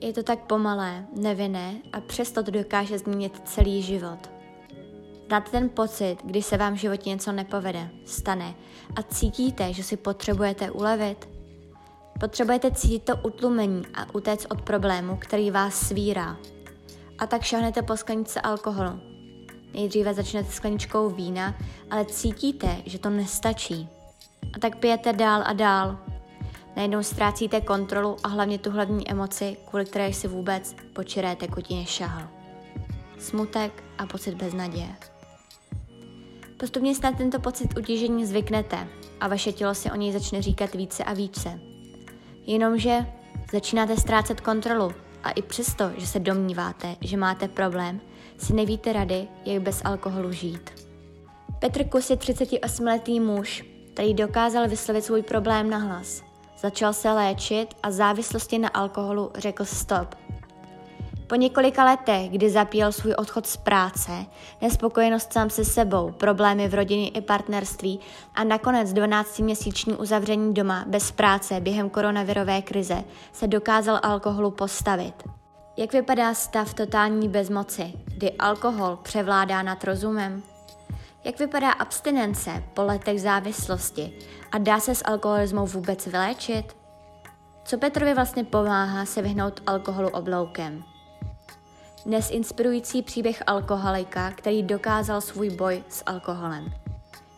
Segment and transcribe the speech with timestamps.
[0.00, 4.30] Je to tak pomalé, nevinné a přesto to dokáže změnit celý život.
[5.26, 8.54] Znáte ten pocit, když se vám v životě něco nepovede, stane
[8.96, 11.28] a cítíte, že si potřebujete ulevit?
[12.20, 16.36] Potřebujete cítit to utlumení a utéct od problému, který vás svírá.
[17.18, 19.00] A tak šahnete po skleničce alkoholu.
[19.74, 21.54] Nejdříve začnete skleničkou vína,
[21.90, 23.88] ale cítíte, že to nestačí.
[24.56, 25.98] A tak pijete dál a dál.
[26.78, 31.86] Najednou ztrácíte kontrolu a hlavně tu hlavní emoci, kvůli které si vůbec po čiré tekutině
[31.86, 32.28] šahl.
[33.18, 34.88] Smutek a pocit beznaděje.
[36.56, 38.88] Postupně snad tento pocit utížení zvyknete
[39.20, 41.60] a vaše tělo si o něj začne říkat více a více.
[42.46, 43.06] Jenomže
[43.52, 44.92] začínáte ztrácet kontrolu
[45.22, 48.00] a i přesto, že se domníváte, že máte problém,
[48.36, 50.70] si nevíte rady, jak bez alkoholu žít.
[51.58, 56.27] Petr Kus je 38-letý muž, který dokázal vyslovit svůj problém na hlas.
[56.58, 60.14] Začal se léčit a závislosti na alkoholu řekl stop–
[61.28, 64.12] po několika letech, kdy zapíjel svůj odchod z práce,
[64.60, 68.00] nespokojenost sám se sebou, problémy v rodině i partnerství
[68.34, 75.14] a nakonec 12-měsíční uzavření doma bez práce během koronavirové krize se dokázal alkoholu postavit.
[75.76, 80.42] Jak vypadá stav totální bezmoci, kdy alkohol převládá nad rozumem?
[81.28, 84.18] Jak vypadá abstinence po letech závislosti
[84.52, 86.76] a dá se s alkoholismou vůbec vyléčit?
[87.64, 90.84] Co Petrovi vlastně pomáhá se vyhnout alkoholu obloukem?
[92.06, 96.72] Dnes inspirující příběh alkoholika, který dokázal svůj boj s alkoholem.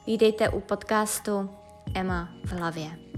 [0.06, 1.50] Vítejte u podcastu
[1.94, 3.09] Emma v hlavě.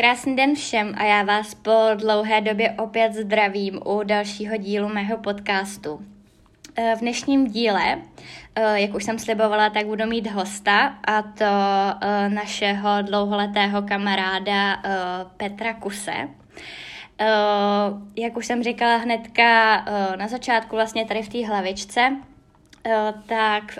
[0.00, 5.18] Krásný den všem a já vás po dlouhé době opět zdravím u dalšího dílu mého
[5.18, 6.00] podcastu.
[6.76, 7.98] Eh, v dnešním díle,
[8.54, 11.44] eh, jak už jsem slibovala, tak budu mít hosta a to
[12.00, 14.82] eh, našeho dlouholetého kamaráda
[15.36, 16.28] Petra Kuse.
[18.16, 19.84] Jak už jsem říkala hnedka
[20.16, 22.16] na začátku, vlastně tady v té hlavičce,
[23.26, 23.78] tak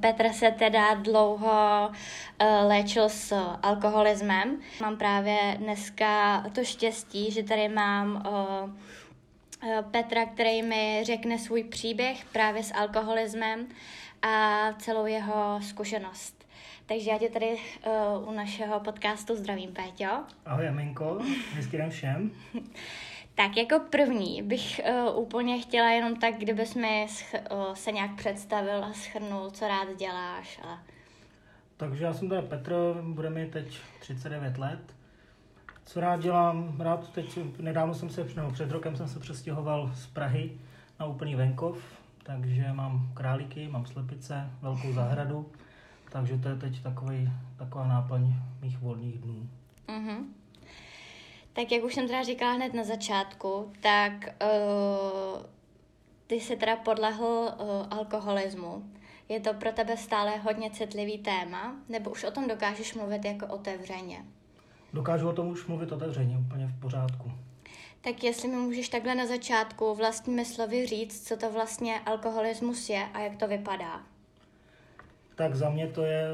[0.00, 1.90] Petr se teda dlouho
[2.68, 4.60] léčil s alkoholismem.
[4.80, 8.22] Mám právě dneska to štěstí, že tady mám
[9.62, 13.66] Eh, Petra, který mi řekne svůj příběh právě s alkoholismem
[14.22, 16.48] a celou jeho zkušenost.
[16.86, 17.46] Takže já tě tady
[18.16, 20.10] uh, u našeho podcastu zdravím, Péťo.
[20.46, 21.18] Ahoj, Aminko,
[21.54, 22.30] hezký den všem.
[23.38, 28.14] tak jako první bych uh, úplně chtěla jenom tak, kdybys mi sch- uh, se nějak
[28.16, 30.60] představil a schrnul, co rád děláš.
[30.64, 30.78] A...
[31.76, 34.98] Takže já jsem tady Petr, bude mi teď 39 let
[35.88, 40.06] co rád dělám, rád teď, nedávno jsem se, nebo před rokem jsem se přestěhoval z
[40.06, 40.52] Prahy
[41.00, 41.78] na úplný venkov,
[42.22, 45.46] takže mám králíky, mám slepice, velkou zahradu,
[46.12, 49.48] takže to je teď takový, taková náplň mých volných dnů.
[49.88, 50.24] Mm-hmm.
[51.58, 55.42] Tak jak už jsem teda říkala hned na začátku, tak uh,
[56.26, 58.82] ty se teda podlehl uh, alkoholismu.
[59.28, 63.46] Je to pro tebe stále hodně citlivý téma, nebo už o tom dokážeš mluvit jako
[63.46, 64.24] otevřeně?
[64.92, 67.32] dokážu o tom už mluvit otevřeně, úplně v pořádku.
[68.00, 73.08] Tak jestli mi můžeš takhle na začátku vlastními slovy říct, co to vlastně alkoholismus je
[73.14, 74.02] a jak to vypadá.
[75.34, 76.24] Tak za mě to je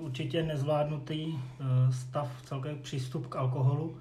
[0.00, 3.98] určitě nezvládnutý eh, stav, celkový přístup k alkoholu,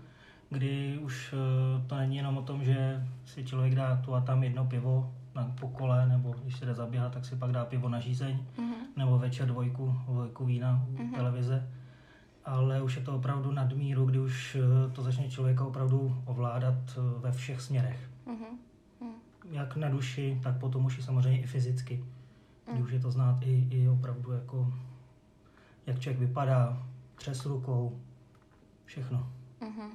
[0.50, 4.44] kdy už eh, to není jenom o tom, že si člověk dá tu a tam
[4.44, 8.00] jedno pivo na pokole, nebo když se jde zaběhat, tak si pak dá pivo na
[8.00, 8.98] žízeň, mm-hmm.
[8.98, 11.16] nebo večer dvojku, dvojku vína u mm-hmm.
[11.16, 11.68] televize
[12.46, 17.20] ale už je to opravdu nadmíru, kdy už eh, to začne člověka opravdu ovládat eh,
[17.20, 18.10] ve všech směrech.
[18.28, 18.58] Mm-hmm.
[19.52, 22.06] Jak na duši, tak potom už i samozřejmě i fyzicky.
[22.66, 22.84] Kdy mm.
[22.84, 24.74] už je to znát i, i opravdu jako,
[25.86, 26.84] jak člověk vypadá,
[27.16, 28.00] třes rukou,
[28.86, 29.32] všechno.
[29.62, 29.90] Mm-hmm.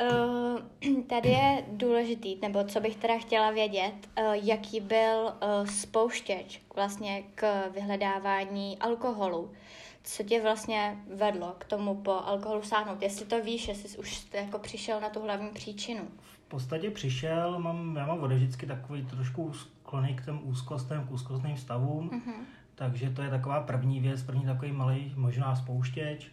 [0.00, 6.60] Uh, tady je důležitý, nebo co bych teda chtěla vědět, uh, jaký byl uh, spouštěč
[6.74, 9.50] vlastně k vyhledávání alkoholu
[10.04, 13.02] co tě vlastně vedlo k tomu po alkoholu sáhnout?
[13.02, 16.02] Jestli to víš, jestli už jsi jako přišel na tu hlavní příčinu.
[16.46, 21.10] V podstatě přišel, mám, já mám vody vždycky takový trošku sklony k těm úzkostem, k
[21.10, 22.44] úzkostným stavům, mm-hmm.
[22.74, 26.30] takže to je taková první věc, první takový malý možná spouštěč.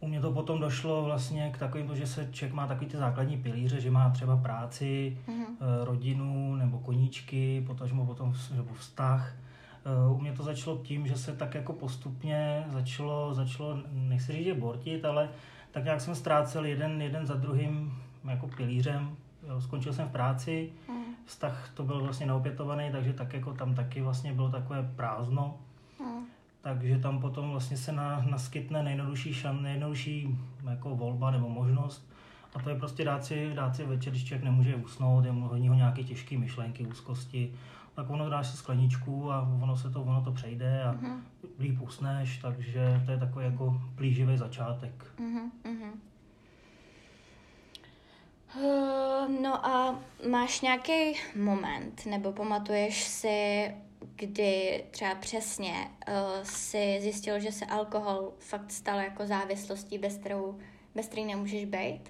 [0.00, 3.36] U mě to potom došlo vlastně k takovým, že se člověk má takový ty základní
[3.36, 5.84] pilíře, že má třeba práci, mm-hmm.
[5.84, 9.34] rodinu nebo koníčky, potažmo potom nebo vztah
[9.84, 14.44] Eh, u mě to začalo tím, že se tak jako postupně začalo, začalo nechci říct,
[14.44, 15.28] že bortit, ale
[15.70, 17.98] tak nějak jsem ztrácel jeden, jeden za druhým
[18.28, 19.16] jako pilířem.
[19.58, 21.04] Skončil jsem v práci, hmm.
[21.24, 25.58] vztah to byl vlastně neopětovaný, takže tak jako tam taky vlastně bylo takové prázdno.
[26.00, 26.26] Hmm.
[26.62, 30.38] Takže tam potom vlastně se na, naskytne nejjednodušší, šan, nejjednodušší
[30.70, 32.10] jako volba nebo možnost.
[32.54, 35.68] A to je prostě dát si, dát si večer, když člověk nemůže usnout, je hodně
[35.68, 37.54] ho nějaké těžké myšlenky, úzkosti,
[37.94, 41.20] tak ono dáš si skleničku a ono se to, ono to přejde a uh-huh.
[41.58, 45.04] líp usneš, takže to je takový jako plíživý začátek.
[45.18, 45.92] Uh-huh, uh-huh.
[48.56, 49.98] Uh, no a
[50.30, 53.70] máš nějaký moment, nebo pamatuješ si,
[54.16, 55.72] kdy třeba přesně
[56.08, 60.58] uh, si zjistil, že se alkohol fakt stal jako závislostí, bez kterou,
[60.94, 62.00] bez který nemůžeš být?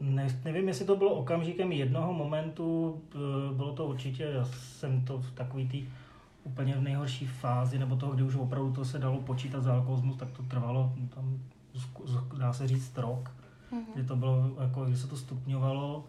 [0.00, 3.00] Ne, nevím, jestli to bylo okamžikem jednoho momentu,
[3.52, 5.88] bylo to určitě, já jsem to v takový tý
[6.44, 10.16] úplně v nejhorší fázi, nebo toho, kdy už opravdu to se dalo počítat za alkoholismus,
[10.16, 11.38] tak to trvalo tam,
[12.38, 13.30] dá se říct, rok,
[13.72, 13.94] mm-hmm.
[13.94, 16.04] kdy to bylo, jako, kdy se to stupňovalo.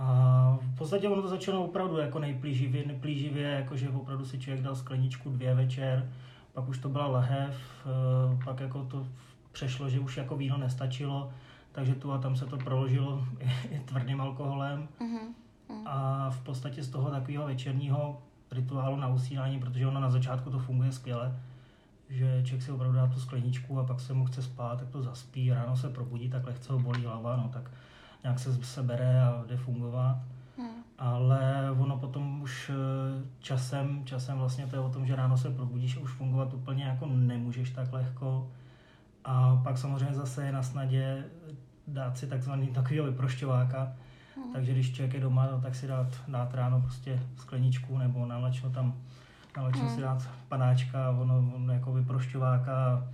[0.00, 4.64] A v podstatě ono to začalo opravdu jako nejplíživě, nejplíživě jako že opravdu si člověk
[4.64, 6.10] dal skleničku dvě večer,
[6.52, 7.56] pak už to byla lahev,
[7.86, 9.06] eh, pak jako to
[9.52, 11.30] přešlo, že už jako víno nestačilo,
[11.72, 13.24] takže tu a tam se to proložilo
[13.70, 14.88] i tvrdým alkoholem.
[15.00, 15.34] Uh-huh.
[15.86, 20.58] A v podstatě z toho takového večerního rituálu na usínání, protože ono na začátku to
[20.58, 21.38] funguje skvěle,
[22.08, 25.02] že člověk si opravdu dá tu skleničku a pak se mu chce spát, tak to
[25.02, 27.70] zaspí, ráno se probudí, tak lehce ho bolí hlava, no tak
[28.22, 30.18] nějak se sebere a jde fungovat.
[30.58, 30.68] Hmm.
[30.98, 35.50] Ale ono potom už eh, časem, časem vlastně to je o tom, že ráno se
[35.50, 38.50] probudíš a už fungovat úplně jako nemůžeš tak lehko.
[39.24, 41.24] A pak samozřejmě zase je na snadě
[41.86, 43.92] dát si takzvaný takového vyprošťováka,
[44.36, 44.52] hmm.
[44.52, 48.70] takže když člověk je doma, no, tak si dát, dát ráno prostě skleničku nebo nalačno
[48.70, 48.94] tam,
[49.56, 49.94] nalačno hmm.
[49.94, 53.08] si dát panáčka, ono, ono jako vyprošťováka.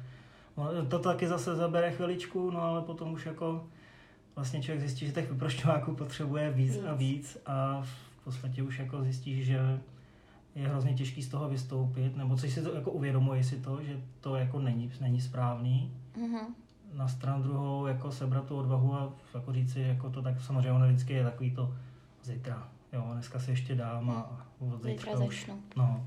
[0.56, 3.64] No, to taky zase zabere chviličku, no ale potom už jako
[4.36, 9.02] vlastně člověk zjistí, že těch vyprošťováků potřebuje víc, a víc a v podstatě už jako
[9.02, 9.80] zjistí, že
[10.54, 14.00] je hrozně těžký z toho vystoupit, nebo coś si to jako uvědomuje si to, že
[14.20, 15.92] to jako není, není správný.
[16.16, 16.46] Mm-hmm.
[16.92, 20.86] Na stranu druhou jako sebrat tu odvahu a jako říci, jako to tak samozřejmě ono
[20.86, 21.74] vždycky je takový to
[22.22, 22.68] zítra.
[22.92, 25.38] Jo, dneska si ještě dám a od zítra, zítra už.
[25.38, 25.62] Začnu.
[25.76, 26.06] No.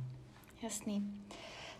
[0.63, 1.03] Jasný.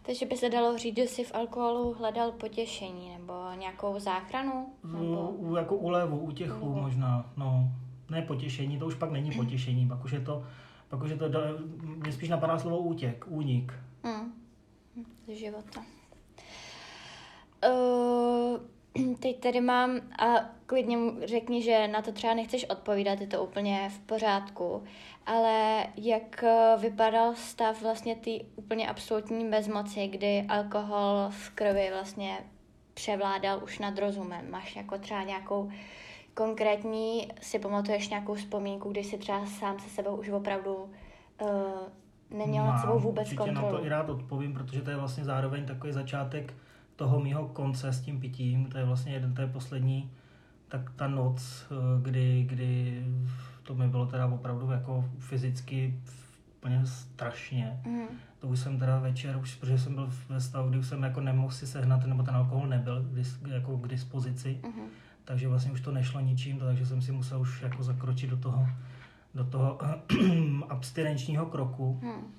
[0.10, 4.68] Takže by se dalo říct, že jsi v alkoholu hledal potěšení nebo nějakou záchranu?
[4.84, 5.30] Nebo...
[5.30, 6.82] U, jako úlevu, útěchu Ulevu.
[6.82, 7.72] možná, no.
[8.10, 10.44] Ne potěšení, to už pak není potěšení, pak už je to
[10.90, 11.30] pak už je to,
[11.82, 13.74] mě spíš napadá slovo útěk, únik.
[14.04, 14.34] Mm.
[15.28, 15.84] Z života.
[17.72, 18.19] Uh,
[19.20, 20.26] teď tady mám, a
[20.66, 24.84] klidně řekni, že na to třeba nechceš odpovídat, je to úplně v pořádku,
[25.26, 32.38] ale jak eh, vypadal stav vlastně ty úplně absolutní bezmoci, kdy alkohol v krvi vlastně
[32.94, 34.52] převládal už nad rozumem?
[34.52, 35.70] Máš jako třeba nějakou
[36.34, 41.50] konkrétní si pamatuješ nějakou vzpomínku, kdy si třeba sám se sebou už opravdu uh,
[42.30, 43.72] neměl nad sebou vůbec určitě kontrolu?
[43.72, 46.54] na to i rád odpovím, protože to je vlastně zároveň takový začátek
[47.00, 48.66] toho mýho konce s tím pitím.
[48.66, 50.12] To je vlastně jeden, to je poslední,
[50.68, 53.04] tak ta noc, eh, kdy, kdy
[53.64, 56.02] to mi bylo teda opravdu jako fyzicky
[56.58, 57.80] úplně strašně.
[57.86, 58.08] Mm.
[58.40, 61.22] To už jsem teda večer, už, protože jsem byl ve stavu, kdy už jsem jako
[61.22, 63.06] nemohl si sehnat, nebo ten alkohol nebyl
[63.48, 64.60] jako k dispozici.
[64.64, 64.90] Mm
[65.30, 68.68] takže vlastně už to nešlo ničím, takže jsem si musel už jako zakročit do toho,
[69.36, 69.80] do toho
[70.70, 72.00] abstinenčního kroku.
[72.04, 72.34] Hmm.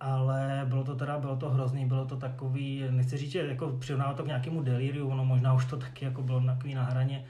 [0.00, 4.14] Ale bylo to teda, bylo to hrozný, bylo to takový, nechci říct, že jako přirovnával
[4.14, 7.24] to k nějakému deliriu, ono možná už to taky jako bylo takový na hraně,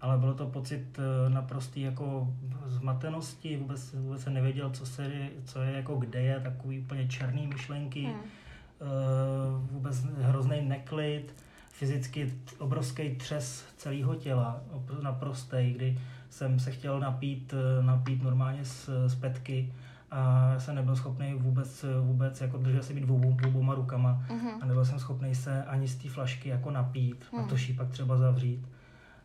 [0.00, 2.34] ale bylo to pocit eh, naprostý jako
[2.66, 5.10] zmatenosti, vůbec, vůbec jsem nevěděl, co, se,
[5.44, 8.14] co je, jako kde je, takový úplně černý myšlenky, hmm.
[8.14, 11.34] uh, vůbec hrozný neklid
[11.72, 14.60] fyzicky obrovský třes celého těla,
[15.02, 15.98] naprostej, kdy
[16.30, 19.72] jsem se chtěl napít, eh, napít normálně z, z petky
[20.12, 24.52] a jsem nebyl schopný vůbec, vůbec jako držet si být obou, oboma rukama uh-huh.
[24.60, 27.44] a nebyl jsem schopný se ani z té flašky jako napít, uh-huh.
[27.44, 28.68] a to šípak třeba zavřít.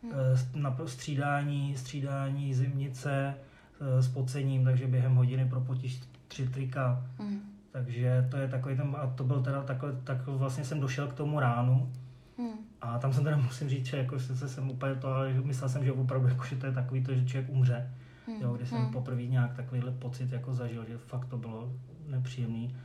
[0.04, 0.60] Uh-huh.
[0.60, 3.34] Na střídání, střídání zimnice
[3.80, 7.04] eh, s pocením, takže během hodiny propotíš tři trika.
[7.18, 7.38] Uh-huh.
[7.72, 11.14] Takže to je takový ten, a to byl teda takhle, tak vlastně jsem došel k
[11.14, 11.92] tomu ránu,
[12.38, 12.58] Hmm.
[12.80, 15.84] A tam jsem teda musím říct, že jako se jsem úplně to, ale myslel jsem,
[15.84, 17.90] že opravdu jako, že to je takový to, že člověk umře.
[18.28, 18.42] Hmm.
[18.42, 18.92] Jo, kdy jsem hmm.
[18.92, 21.72] poprvé nějak takovýhle pocit jako zažil, že fakt to bylo
[22.08, 22.76] nepříjemný.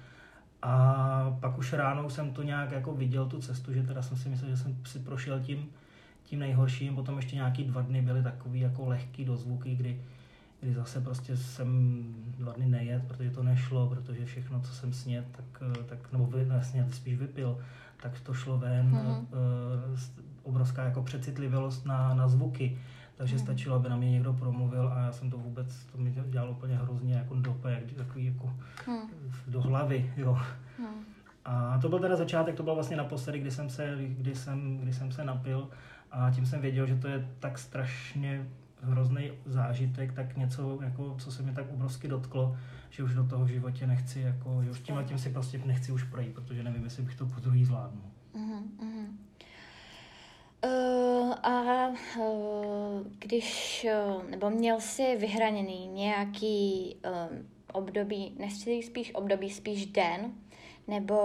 [0.61, 4.29] A pak už ráno jsem to nějak jako viděl tu cestu, že teda jsem si
[4.29, 5.65] myslel, že jsem si prošel tím,
[6.23, 10.01] tím nejhorším, potom ještě nějaký dva dny byly takový jako lehký dozvuky, kdy,
[10.61, 12.03] kdy zase prostě jsem
[12.37, 16.45] dva dny nejet, protože to nešlo, protože všechno, co jsem snět, tak, tak nebo vy,
[16.45, 17.57] ne, snět, spíš vypil,
[18.01, 19.17] tak to šlo ven, mm-hmm.
[19.17, 19.99] uh,
[20.43, 22.77] obrovská jako přecitlivělost na, na zvuky,
[23.17, 23.43] takže mm-hmm.
[23.43, 26.75] stačilo, aby na mě někdo promluvil a já jsem to vůbec, to mi dělal úplně
[26.75, 28.53] hrozně jako dopek, takový jako
[28.85, 29.09] hmm.
[29.47, 30.39] do hlavy, jo.
[30.77, 31.03] Hmm.
[31.45, 34.93] A to byl teda začátek, to byl vlastně naposledy, kdy jsem se, kdy jsem, kdy
[34.93, 35.69] jsem se napil
[36.11, 38.47] a tím jsem věděl, že to je tak strašně
[38.81, 42.57] hrozný zážitek, tak něco, jako, co se mi tak obrovsky dotklo,
[42.89, 45.61] že už do toho v životě nechci, jako, že už tím a tím si prostě
[45.65, 48.03] nechci už projít, protože nevím, jestli bych to po druhý zvládnul.
[48.33, 48.63] Uh-huh,
[50.65, 51.87] Uh, a
[52.19, 57.37] uh, když, uh, nebo měl jsi vyhraněný nějaký uh,
[57.73, 60.31] období, nechci spíš období, spíš den,
[60.87, 61.15] nebo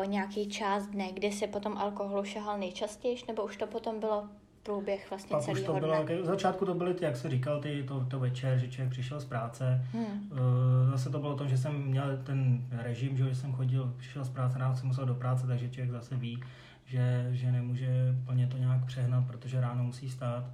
[0.00, 4.28] uh, nějaký část dne, kdy se potom alkoholu šahal nejčastěji, nebo už to potom bylo
[4.62, 5.80] průběh vlastně Pak už to dne.
[5.80, 8.90] bylo, v začátku to byly ty, jak jsi říkal, ty, to, to večer, že člověk
[8.90, 9.84] přišel z práce.
[9.92, 10.30] Hmm.
[10.32, 14.28] Uh, zase to bylo to, že jsem měl ten režim, že jsem chodil, přišel z
[14.28, 16.42] práce, ráno jsem musel do práce, takže člověk zase ví,
[16.90, 20.44] že, že nemůže plně to nějak přehnat, protože ráno musí stát.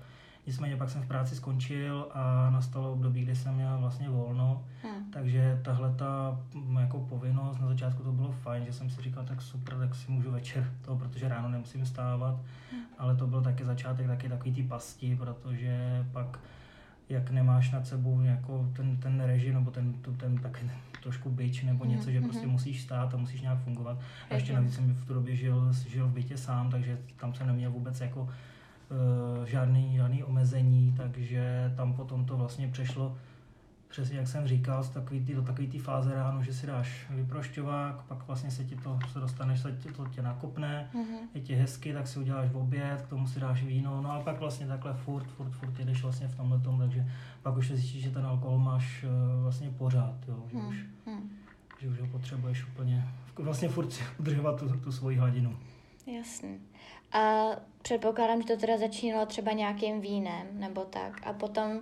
[0.47, 5.11] Nicméně pak jsem v práci skončil a nastalo období, kdy jsem měl vlastně volno, hmm.
[5.11, 6.40] takže tahle ta
[6.81, 10.12] jako povinnost, na začátku to bylo fajn, že jsem si říkal, tak super, tak si
[10.12, 12.40] můžu večer to, protože ráno nemusím stávat,
[12.73, 12.83] hmm.
[12.99, 16.38] ale to byl taky začátek taky takový ty pasti, protože pak
[17.09, 20.64] jak nemáš nad sebou jako ten, ten režim nebo ten, ten, tak
[21.00, 21.88] trošku byč nebo mm-hmm.
[21.88, 22.53] něco, že prostě mhm.
[22.53, 23.99] musíš stát a musíš nějak fungovat.
[24.31, 27.47] A ještě navíc jsem v tu době žil, žil v bytě sám, takže tam jsem
[27.47, 33.17] neměl vůbec jako uh, žádný, žádný omezení, takže tam potom to vlastně přešlo
[33.88, 37.07] přesně jak jsem říkal, z takový tý, do takové té fáze ráno, že si dáš
[37.11, 41.28] vyprošťovák, pak vlastně se ti to, se dostaneš, se ti to tě nakopne, mm-hmm.
[41.35, 44.21] je ti hezky, tak si uděláš v oběd, k tomu si dáš víno, no a
[44.21, 47.07] pak vlastně takhle furt, furt, furt jedeš vlastně v tomhle tom, takže
[47.43, 50.69] pak už se zjistíš, že ten alkohol máš uh, vlastně pořád, jo, že, mm-hmm.
[50.69, 51.31] už, mhm.
[51.78, 55.57] že už ho potřebuješ úplně, vlastně furt udržovat tu, tu svoji hladinu.
[56.07, 56.59] Jasně.
[57.12, 57.47] A
[57.83, 61.81] předpokládám, že to teda začínalo třeba nějakým vínem nebo tak a potom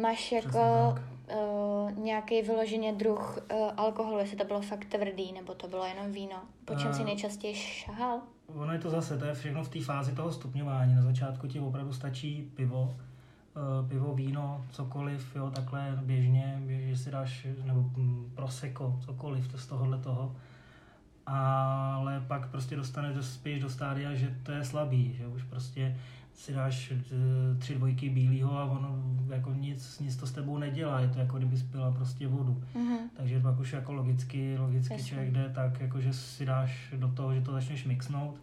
[0.00, 0.94] máš jako
[1.34, 6.12] uh, nějaký vyloženě druh uh, alkoholu, jestli to bylo fakt tvrdý, nebo to bylo jenom
[6.12, 6.36] víno.
[6.64, 8.20] Po čem uh, si nejčastěji šahal?
[8.54, 10.94] Ono je to zase, to je všechno v té fázi toho stupňování.
[10.94, 17.10] Na začátku ti opravdu stačí pivo, uh, pivo, víno, cokoliv, jo, takhle běžně, že si
[17.10, 20.36] dáš, nebo mm, proseko, cokoliv to z tohohle toho.
[21.26, 25.96] Ale pak prostě dostaneš spíš do stádia, že to je slabý, že už prostě
[26.40, 31.00] si dáš eh, tři dvojky bílého a ono jako nic, nic to s tebou nedělá,
[31.00, 32.62] je to jako kdyby spila prostě vodu.
[32.74, 32.98] Mm-hmm.
[33.16, 35.08] Takže pak už jako logicky, logicky Jasně.
[35.08, 38.42] člověk jde tak, jako že si dáš do toho, že to začneš mixnout,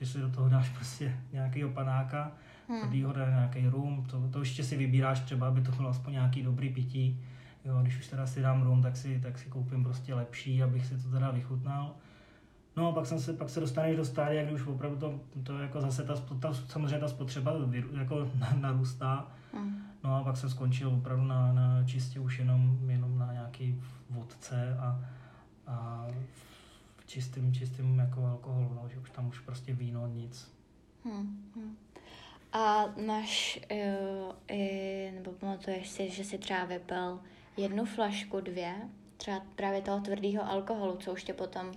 [0.00, 2.32] že si do toho dáš prostě nějaký panáka,
[2.68, 2.80] hmm.
[2.80, 6.68] tvrdýho nějaký rum, to, to ještě si vybíráš třeba, aby to bylo aspoň nějaký dobrý
[6.68, 7.20] pití.
[7.64, 10.86] Jo, když už teda si dám rum, tak si, tak si koupím prostě lepší, abych
[10.86, 11.94] si to teda vychutnal.
[12.76, 15.58] No a pak, jsem se, pak se dostaneš do stádia, kdy už opravdu to, to
[15.58, 17.52] jako zase ta, ta, samozřejmě ta spotřeba
[17.98, 18.30] jako
[18.60, 19.28] narůstá.
[19.52, 19.82] Mm.
[20.04, 24.76] No a pak jsem skončil opravdu na, na čistě už jenom, jenom na nějaký vodce
[24.78, 25.00] a,
[25.66, 26.06] a
[26.96, 30.52] v čistým, čistým jako alkoholu, no, že už tam už prostě víno, nic.
[31.04, 31.76] Hmm, hmm.
[32.52, 33.60] A máš,
[34.48, 37.20] i, nebo pamatuješ si, že si třeba vypil
[37.56, 38.74] jednu flašku, dvě,
[39.16, 41.72] třeba právě toho tvrdého alkoholu, co už tě potom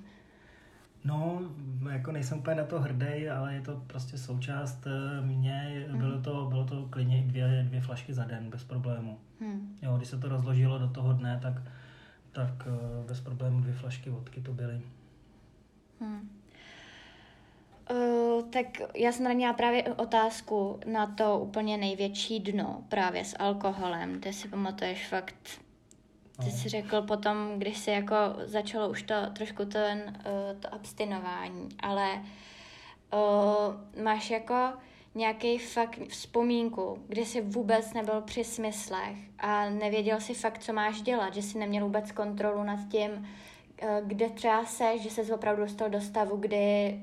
[1.03, 1.41] No,
[1.91, 5.85] jako nejsem úplně na to hrdý, ale je to prostě součást eh, mě.
[5.89, 5.97] Hmm.
[5.97, 9.19] Bylo to, bylo to klidně dvě, dvě flašky za den, bez problému.
[9.41, 9.77] Hmm.
[9.81, 11.61] Jo, když se to rozložilo do toho dne, tak,
[12.31, 14.81] tak eh, bez problému dvě flašky vodky to byly.
[15.99, 16.29] Hmm.
[17.91, 18.65] Uh, tak
[18.95, 24.19] já jsem měla právě otázku na to úplně největší dno právě s alkoholem.
[24.19, 25.61] Ty si pamatuješ fakt
[26.43, 28.15] ty jsi řekl potom, když se jako
[28.45, 32.23] začalo už to trošku ten, uh, to abstinování, ale
[33.13, 34.73] uh, máš jako
[35.15, 41.01] nějaký fakt vzpomínku, kdy jsi vůbec nebyl při smyslech a nevěděl si fakt, co máš
[41.01, 45.61] dělat, že jsi neměl vůbec kontrolu nad tím, uh, kde třeba seš, že jsi opravdu
[45.61, 46.99] dostal do stavu, kdy,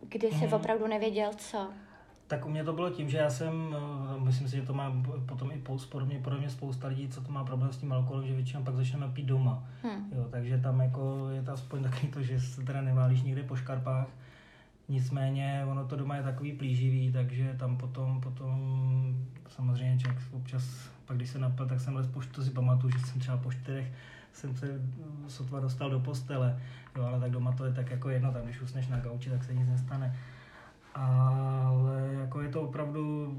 [0.00, 0.52] kdy jsi mm.
[0.52, 1.68] opravdu nevěděl, co.
[2.26, 4.92] Tak u mě to bylo tím, že já jsem, eh, myslím si, že to má
[5.26, 8.62] potom i podobně, podobně spousta lidí, co to má problém s tím alkoholem, že většinou
[8.62, 9.64] pak začneme pít doma.
[9.82, 10.12] Hmm.
[10.16, 13.56] Jo, takže tam jako je to aspoň takový to, že se teda neválíš nikde po
[13.56, 14.06] škarpách.
[14.88, 18.54] Nicméně ono to doma je takový plíživý, takže tam potom, potom
[19.48, 23.06] samozřejmě člověk občas, pak když se napil, tak jsem les po to si pamatuju, že
[23.06, 23.92] jsem třeba po čtyřech
[24.32, 24.80] jsem se
[25.28, 26.60] sotva dostal do postele,
[26.96, 29.44] jo, ale tak doma to je tak jako jedno, tam když usneš na gauči, tak
[29.44, 30.16] se nic nestane
[30.94, 33.34] ale jako je to opravdu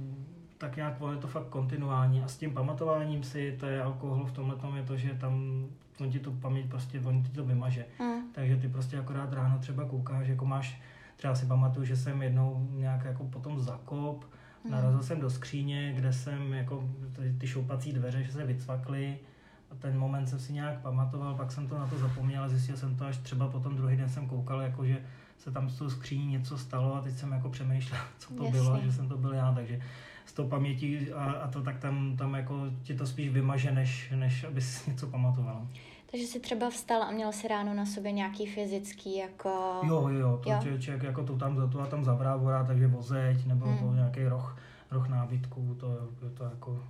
[0.58, 4.32] tak nějak, je to fakt kontinuální a s tím pamatováním si, to je alkohol v
[4.32, 5.66] tomhle tom je to, že tam
[6.00, 7.86] on ti tu paměť prostě, on ti to vymaže.
[8.00, 8.32] Mm.
[8.32, 10.82] Takže ty prostě akorát ráno třeba koukáš, jako máš,
[11.16, 14.26] třeba si pamatuju, že jsem jednou nějak jako potom zakop,
[14.64, 14.72] mm.
[14.72, 19.18] narazil jsem do skříně, kde jsem jako ty, ty šoupací dveře, že se vycvakly,
[19.80, 22.96] ten moment jsem si nějak pamatoval, pak jsem to na to zapomněl a zjistil jsem
[22.96, 24.98] to až třeba potom druhý den jsem koukal, jako že
[25.38, 28.60] se tam s tou skříní něco stalo a teď jsem jako přemýšlel, co to Jasně.
[28.62, 29.82] bylo, že jsem to byl já, takže
[30.26, 34.14] z toho paměti a, a to tak tam, tam jako ti to spíš vymaže, než,
[34.16, 35.68] než abys něco pamatoval.
[36.12, 39.80] Takže jsi třeba vstal a měl si ráno na sobě nějaký fyzický jako...
[39.84, 40.78] Jo, jo, jo, to Jo.
[40.80, 43.78] člověk jako to tam, to a tam zavrávora, takže vozeď, nebo Hmm.
[43.78, 44.58] to nějaký roh,
[44.92, 46.84] roh nábytku, to, to jako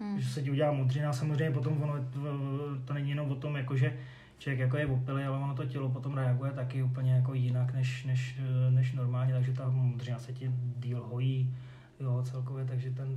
[0.00, 0.20] Hmm.
[0.20, 2.20] že se ti udělá modřina, samozřejmě potom ono, to,
[2.84, 3.96] to není jenom o tom, jako že
[4.42, 8.04] člověk jako je opilý, ale ono to tělo potom reaguje taky úplně jako jinak než,
[8.04, 11.54] než, než normálně, takže ta modřina se ti díl hojí,
[12.00, 13.16] jo, celkově, takže ten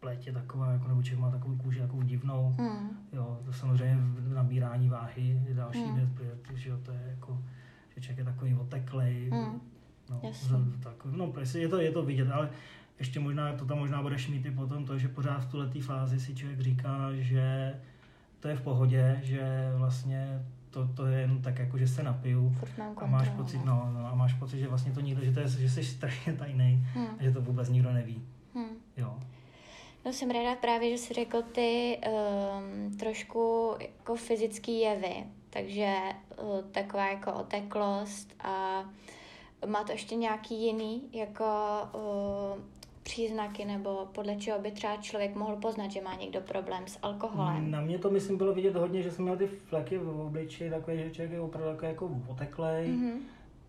[0.00, 2.88] pleť je taková, jako nebo člověk má takovou kůži takovou divnou, Hmm.
[3.12, 3.98] jo, to samozřejmě
[4.34, 5.94] nabírání váhy je další Hmm.
[5.94, 6.08] věc,
[6.42, 7.42] protože jo, to je jako,
[7.96, 9.60] že člověk je takový oteklej, Hmm.
[10.10, 10.56] no, Jasně.
[10.80, 12.50] tak, no, prostě je to, je to vidět, ale
[12.98, 16.20] ještě možná, to tam možná budeš mít i potom to, že pořád v tuhle fázi
[16.20, 17.74] si člověk říká, že
[18.44, 22.56] to je v pohodě, že vlastně to, to je jen tak jako, že se napiju
[22.96, 23.90] a máš pocit, no.
[23.94, 26.32] no, no, a máš pocit, že vlastně to nikdo, že, to je, že jsi strašně
[26.32, 27.06] tajný Hmm.
[27.18, 28.22] a že to vůbec nikdo neví,
[28.54, 28.76] Hmm.
[28.96, 29.18] jo.
[30.04, 35.96] No jsem ráda právě, že jsi řekl ty um, trošku jako fyzický jevy, takže
[36.42, 38.84] uh, taková jako oteklost a
[39.66, 41.44] má to ještě nějaký jiný jako
[41.94, 42.62] uh,
[43.04, 47.70] příznaky nebo podle čeho by třeba člověk mohl poznat, že má někdo problém s alkoholem.
[47.70, 50.96] Na mě to, myslím, bylo vidět hodně, že jsem měl ty fleky v obličeji, takové,
[50.96, 53.12] že člověk je opravdu takový jako oteklej, Mhm.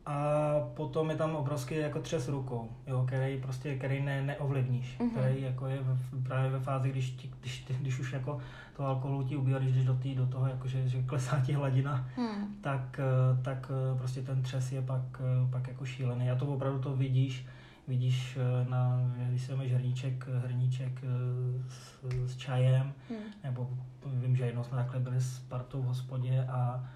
[0.07, 0.33] A
[0.73, 5.09] potom je tam obrovský jako třes rukou, jo, který prostě, který ne, neovlivníš, Mhm.
[5.09, 8.39] který jako je v, právě ve fázi, když, ti, když, ty- když už jako
[8.77, 11.53] to alkoholu ti ubývá, když jdeš do, tý, do toho, jako že, že klesá ti
[11.53, 12.55] hladina, Hmm.
[12.61, 16.31] tak, eh, tak eh, prostě ten třes je pak, eh, pak jako šílený.
[16.31, 17.45] A to opravdu to vidíš,
[17.87, 23.19] vidíš eh, na, když si vezmeš hrníček, hrníček eh, s, s čajem, Hmm.
[23.43, 23.69] nebo
[24.05, 26.89] vím, že jednou jsme takhle byli s partou v hospodě a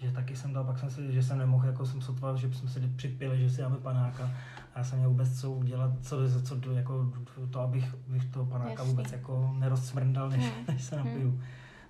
[0.00, 2.68] že taky jsem dal, pak jsem si, že jsem nemohl, jako jsem sotval, že jsme
[2.70, 4.30] si připili, že si dáme panáka
[4.74, 7.12] a já jsem měl vůbec co udělat, co, co jako
[7.50, 8.88] to, abych, abych toho panáka Jasný.
[8.88, 10.64] vůbec jako nerozsmrndal, než, Hmm.
[10.68, 11.40] než se napiju.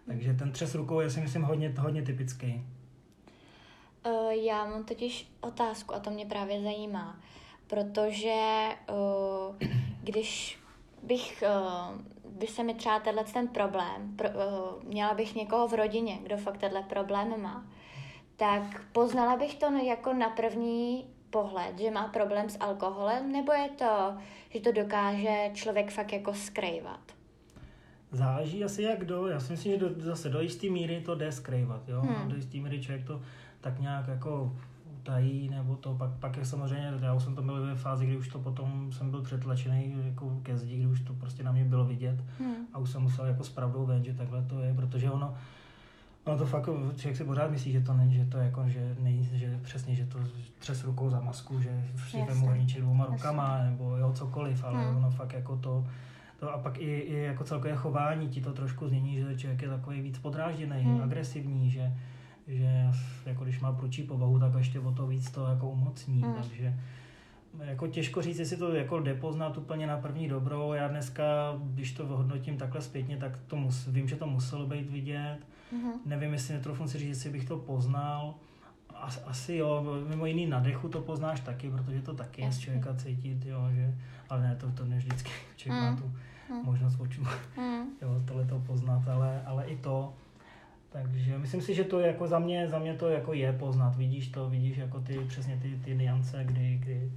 [0.07, 2.67] Takže ten třes rukou je si myslím hodně, hodně typický.
[4.07, 7.17] Uh, já mám totiž otázku a to mě právě zajímá,
[7.69, 9.57] protože uh,
[10.03, 10.59] když
[11.03, 12.01] bych, uh,
[12.39, 16.37] by se mi třeba tenhle ten problém, pro, uh, měla bych někoho v rodině, kdo
[16.37, 17.67] fakt tenhle problém má,
[18.37, 23.69] tak poznala bych to jako na první pohled, že má problém s alkoholem, nebo je
[23.69, 24.15] to,
[24.51, 27.01] že to dokáže člověk fakt jako skrývat?
[28.13, 31.33] Záleží asi jak kdo, já si myslím, že do, zase do jisté míry to jde
[31.33, 32.01] skrývat, jo?
[32.01, 32.15] Hmm.
[32.15, 32.29] Hmm.
[32.29, 33.23] Do jisté míry člověk to
[33.61, 34.53] tak nějak jako
[35.01, 38.17] utají, nebo to pak, pak je samozřejmě, já už jsem to byl ve fázi, kdy
[38.17, 41.65] už to potom jsem byl přetlačený jako ke zdi, kdy už to prostě na mě
[41.65, 42.55] bylo vidět Hmm.
[42.73, 45.35] a už jsem musel jako s pravdou ven, že takhle to je, protože ono,
[46.25, 46.65] ono to fakt,
[46.97, 50.07] člověk si pořád myslí, že to není, že to jako, že, nej, že přesně, že
[50.07, 50.19] to
[50.59, 53.17] třes rukou za masku, že si vemu hrníček dvouma Jasně.
[53.17, 54.97] rukama, nebo jo, cokoliv, ale Hmm.
[54.97, 55.87] ono fakt jako to,
[56.41, 59.69] to a pak i, i jako celkové chování ti to trošku změní, že člověk je
[59.69, 61.01] takový víc podrážděný, hmm.
[61.03, 61.93] agresivní, že,
[62.49, 62.87] že
[63.27, 66.33] jako když má průčí povahu, tak ještě o to víc to jako umocní, Hmm.
[66.33, 66.43] hmm.
[66.43, 66.75] takže
[67.61, 70.73] jako těžko říct, jestli to jako jde poznat úplně na první dobrou.
[70.73, 71.25] Já dneska,
[71.65, 75.39] když to hodnotím takhle zpětně, tak to mus, vím, že to muselo být vidět.
[75.73, 75.91] Mhm.
[76.07, 78.35] Nevím, jestli netroufnu si říct, jestli bych to poznal.
[78.95, 82.59] As, asi jo, mimo jiný na dechu to poznáš taky, protože to taky je z
[82.59, 83.95] člověka cítit, jo, že,
[84.31, 85.91] ale ne, to, to ne vždycky člověk Mm.
[85.91, 86.13] má tu
[86.55, 86.65] Mm.
[86.65, 87.23] možnost očů,
[87.57, 87.87] Hmm.
[88.03, 90.15] jo, tohle to poznat, ale, ale i to.
[91.03, 94.29] Takže myslím si, že to jako za mě, za mě to jako je poznat, vidíš
[94.29, 97.13] to, vidíš jako ty, přesně ty, ty niance, kdy, kdy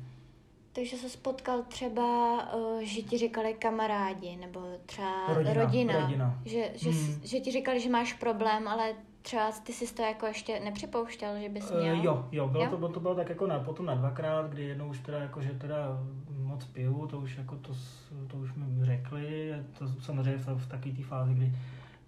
[0.74, 6.39] Takže se spotkal třeba, uh, že ti říkali kamarádi, nebo třeba Rodina, rodina, rodina.
[6.46, 7.22] Že, že, Hmm.
[7.24, 11.50] že ti říkali, že máš problém, ale třeba ty jsi to jako ještě nepřipouštěl, že
[11.50, 11.96] bys Uh, měl?
[12.04, 12.70] jo, jo, bylo Jo?
[12.70, 15.41] to, bylo to bylo tak jako na, potom na dvakrát, kdy jednou už teda jako,
[15.41, 15.78] že teda
[16.44, 17.74] moc piju, to už jako to,
[18.28, 21.52] to už mi řekli, to samozřejmě v, v takové té fázi, kdy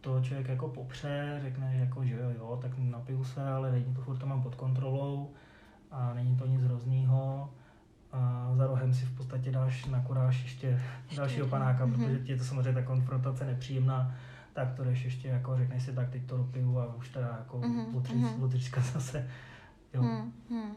[0.04, 3.94] to člověk jako popře, řekne, že jako, že jo, jo, tak napiju se, ale není
[3.94, 5.32] to furt to mám pod kontrolou
[5.92, 7.50] a není to nic hroznýho
[8.12, 10.82] a za rohem si v podstatě dáš na kuráž ještě
[11.18, 11.94] dalšího panáka, Mhm.
[11.96, 14.16] protože ti je to samozřejmě ta konfrontace nepříjemná,
[14.54, 17.58] tak to jdeš ještě jako řekneš si, tak teď to dopiju a už teda jako
[17.58, 18.16] Mhm, mm-hmm.
[18.16, 18.44] mhm.
[18.44, 19.28] odřízka zase.
[19.94, 20.02] Jo.
[20.02, 20.72] Hmm, hmm.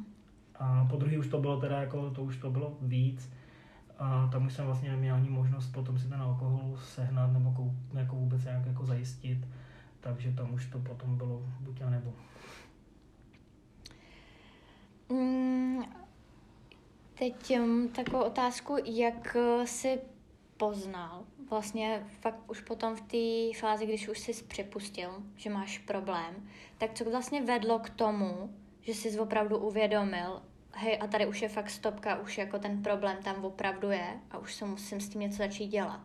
[0.59, 3.33] A po druhý už to bylo teda jako, to už to bylo víc.
[3.99, 7.73] A tam už jsem vlastně neměl ani možnost potom si ten alkohol sehnat nebo kou,
[7.99, 9.39] jako vůbec nějak jako zajistit.
[10.01, 12.13] Takže tam už to potom bylo buď a nebo.
[15.09, 15.85] Mm,
[17.19, 19.99] teď um, takovou otázku, jak uh, si
[20.57, 26.35] poznal, vlastně fakt už potom v té fázi, když už jsi připustil, že máš problém,
[26.79, 30.43] tak co vlastně vedlo k tomu, že jsi opravdu uvědomil,
[30.77, 34.39] hej, a tady už je fakt stopka, už jako ten problém tam opravdu je a
[34.39, 36.01] už se musím s tím něco začít dělat.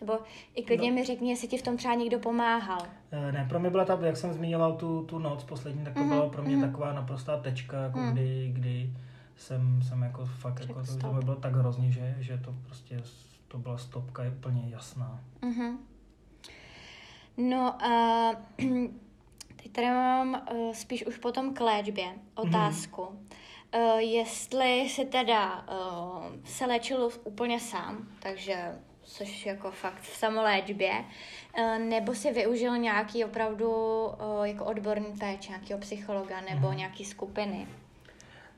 [0.00, 0.18] Nebo
[0.54, 0.94] i klidně no.
[0.94, 2.82] mi řekni, jestli ti v tom třeba někdo pomáhal.
[3.10, 6.00] Eh, ne, pro mě byla ta, jak jsem zmiňoval tu, tu noc poslední, tak to
[6.00, 6.08] mm-hmm.
[6.08, 6.70] byla pro mě mm-hmm.
[6.70, 8.12] taková naprostá tečka, jako mm.
[8.12, 8.92] kdy, kdy
[9.36, 13.02] jsem, jsem jako fakt, jako to, to bylo tak hrozně, že, že to prostě,
[13.48, 15.20] to byla stopka je úplně jasná.
[15.42, 15.76] Mm-hmm.
[17.36, 18.32] No a
[19.62, 23.02] teď tady mám uh, spíš už potom k léčbě otázku.
[23.02, 23.47] Mm-hmm.
[23.74, 30.92] Uh, jestli si teda uh, se léčil úplně sám, takže což jako fakt v samoléčbě,
[31.58, 36.76] uh, nebo si využil nějaký opravdu uh, jako odborný péč, nějakého psychologa nebo mm-hmm.
[36.76, 37.66] nějaký skupiny?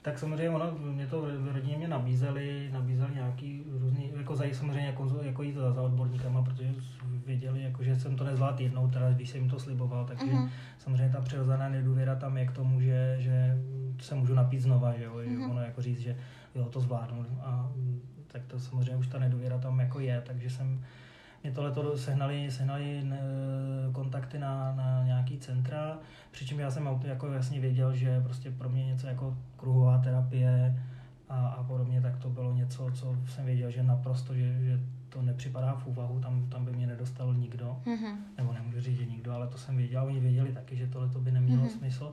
[0.03, 4.87] Tak samozřejmě ono, mě to v rodině mě nabízeli, nabízeli nějaký různý, jako za, samozřejmě
[4.87, 6.75] jako, jako jít za, za odborníkama, protože
[7.27, 10.49] věděli, jako, že jsem to nezvládl jednou, teda když jsem jim to sliboval, takže uh-huh.
[10.79, 13.59] samozřejmě ta přirozená nedůvěra tam je k tomu, že, že
[14.01, 15.51] se můžu napít znova, že jo, uh-huh.
[15.51, 16.17] ono jako říct, že
[16.55, 17.73] jo, to zvládnu a
[18.27, 20.85] tak to samozřejmě už ta nedůvěra tam jako je, takže jsem
[21.43, 23.03] mě tohle sehnali, sehnali
[23.93, 25.99] kontakty na, na nějaký centra,
[26.31, 30.83] přičem já jsem jako jasně věděl, že prostě pro mě něco jako kruhová terapie
[31.29, 35.23] a, a podobně, tak to bylo něco, co jsem věděl, že naprosto, že, že to
[35.23, 38.15] nepřipadá v úvahu, tam, tam by mě nedostal nikdo, mm-hmm.
[38.37, 41.21] nebo nemůžu říct, že nikdo, ale to jsem věděl, oni věděli taky, že tohle to
[41.21, 41.79] by nemělo mm-hmm.
[41.79, 42.13] smysl.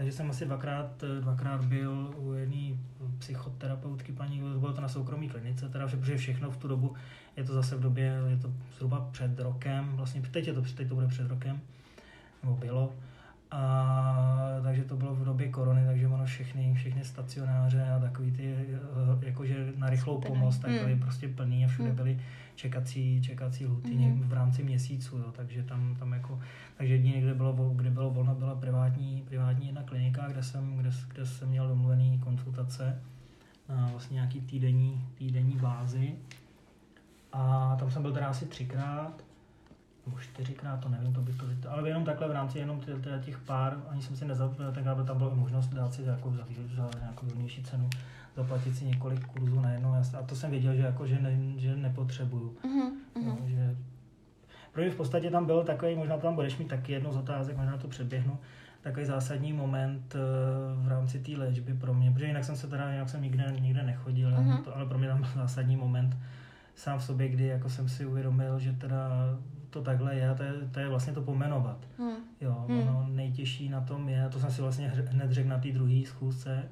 [0.00, 2.78] Takže jsem asi dvakrát, dvakrát byl u jedné
[3.18, 6.94] psychoterapeutky paní, bylo to na soukromé klinice, teda, protože všechno v tu dobu,
[7.36, 10.88] je to zase v době, je to zhruba před rokem, vlastně teď, je to, teď
[10.88, 11.60] to bude před rokem,
[12.42, 12.92] nebo bylo.
[13.50, 18.54] A, takže to bylo v době korony, takže ono všechny, všechny stacionáře a takový ty,
[19.22, 21.02] eh, jakože na rychlou pomoc, tak byly hmm.
[21.02, 21.96] prostě plný a všude hmm.
[21.96, 22.20] byly
[22.54, 24.22] čekací, čekací lhuty hmm.
[24.28, 26.40] v rámci měsíců, jo, takže tam, tam jako,
[26.76, 30.90] takže jedině, kde bylo, kde bylo volno, byla privátní, privátní jedna klinika, kde jsem, kde,
[31.14, 33.00] kde jsem měl domluvený konsultace
[33.68, 36.14] na vlastně nějaký týdenní, týdenní bázi.
[37.32, 39.29] A tam jsem byl teda asi třikrát
[40.10, 42.80] nebo čtyřikrát, to nevím, to by to, ale jenom takhle v rámci jenom
[43.24, 46.46] těch pár, ani jsem si nezapomněl, tenkrát tam byla možnost dát si jako za,
[46.76, 47.90] za nějakou výhodnější cenu,
[48.36, 52.56] zaplatit si několik kurzů najednou a to jsem věděl, že, jako, že, ne, že nepotřebuju.
[52.64, 52.92] Uh-huh.
[53.26, 53.76] No, že
[54.72, 57.56] pro mě v podstatě tam byl takový, možná tam budeš mít taky jednu z otázek,
[57.56, 58.38] možná to předběhnu,
[58.82, 60.18] takový zásadní moment eh,
[60.84, 63.82] v rámci té léčby pro mě, protože jinak jsem se teda, jinak jsem nikde, nikde
[63.82, 64.62] nechodil, uh-huh.
[64.62, 66.16] to, ale pro mě tam byl zásadní moment
[66.74, 69.10] sám v sobě, kdy jako jsem si uvědomil, že teda
[69.70, 71.88] to takhle je, to je, to je vlastně to pomenovat.
[71.98, 72.16] Hmm.
[72.40, 72.78] Jo, hmm.
[72.78, 76.68] ono nejtěžší na tom je, to jsem si vlastně hned řekl na té druhé schůzce,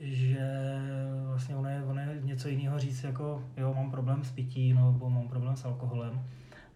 [0.00, 0.78] že
[1.26, 5.10] vlastně ono je, ono je něco jiného říct jako, jo, mám problém s pití, nebo
[5.10, 6.22] mám problém s alkoholem,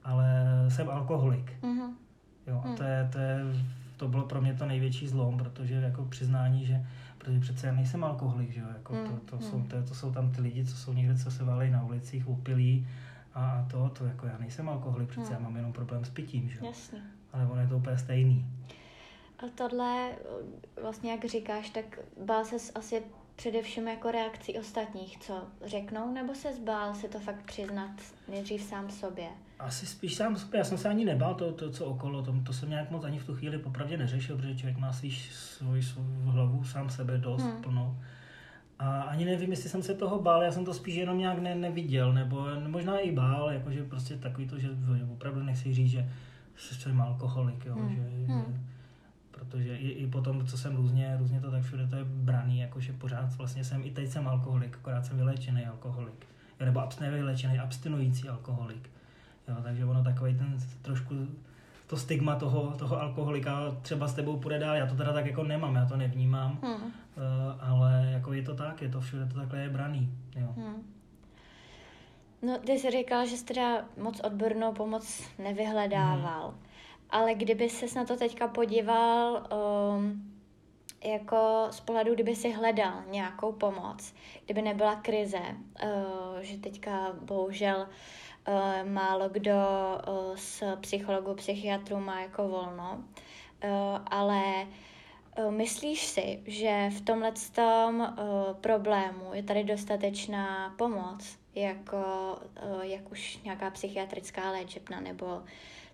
[0.04, 0.26] ale
[0.68, 1.52] jsem alkoholik.
[1.62, 1.96] Hmm.
[2.46, 3.40] Jo, a to je, to je,
[3.96, 6.86] to bylo pro mě to největší zlom, protože jako přiznání, že
[7.18, 9.46] protože přece já nejsem alkoholik, že jo, jako to, to, hmm.
[9.46, 12.28] jsou, to, to jsou tam ty lidi, co jsou někde, co se válí na ulicích,
[12.28, 12.86] upilí
[13.34, 15.34] a to, to jako já nejsem alkoholik, přece hmm.
[15.34, 16.58] já mám jenom problém s pitím, že?
[16.62, 17.02] Jasně.
[17.32, 18.46] Ale ono je to úplně stejný.
[19.38, 20.10] A tohle,
[20.82, 23.02] vlastně jak říkáš, tak bál se asi
[23.36, 27.90] především jako reakcí ostatních, co řeknou, nebo se zbál se to fakt přiznat
[28.28, 29.28] nejdřív sám sobě?
[29.58, 32.52] Asi spíš sám sobě, já jsem se ani nebál to, to co okolo, to, to
[32.52, 36.04] jsem nějak moc ani v tu chvíli popravdě neřešil, protože člověk má svý, svůj, svou
[36.24, 37.62] hlavu sám sebe dost hmm.
[37.62, 37.96] plnou.
[38.78, 41.54] A ani nevím, jestli jsem se toho bál, já jsem to spíš jenom nějak ne,
[41.54, 44.68] neviděl, nebo možná i bál, jakože prostě takový to, že
[45.12, 46.10] opravdu nechci říct, že
[46.56, 47.94] jsem alkoholik, jo, hmm.
[47.94, 48.44] že, hmm.
[48.52, 48.58] že
[49.38, 52.92] protože i, i potom, co jsem různě, různě to tak všude to je braný, jakože
[52.92, 56.26] pořád vlastně jsem, i teď jsem alkoholik, akorát jsem vyléčený alkoholik,
[56.60, 58.90] nebo abst, nevyléčený, abstinující alkoholik,
[59.48, 61.14] jo, takže ono takový ten trošku
[61.88, 64.76] to stigma toho, toho alkoholika třeba s tebou půjde dál.
[64.76, 66.74] Já to teda tak jako nemám, já to nevnímám, hmm.
[66.74, 66.90] uh,
[67.60, 70.12] ale jako je to tak, je to všude to takhle je braný.
[70.36, 70.48] Jo.
[70.56, 70.94] Hmm.
[72.42, 76.58] No, ty jsi říkal, že jsi teda moc odbornou pomoc nevyhledával, hmm.
[77.10, 79.46] ale kdyby ses na to teďka podíval
[79.96, 80.32] um,
[81.04, 87.76] jako z pohledu, kdyby si hledal nějakou pomoc, kdyby nebyla krize, uh, že teďka bohužel
[87.80, 87.86] uh,
[88.84, 89.52] málo kdo
[90.08, 93.04] uh, z psychologů, psychiatrů má jako volno,
[93.64, 93.70] uh,
[94.06, 94.66] ale
[95.50, 98.14] myslíš si, že v tomhle tom
[98.60, 101.98] problému je tady dostatečná pomoc, jako
[102.82, 105.42] jak už nějaká psychiatrická léčebna nebo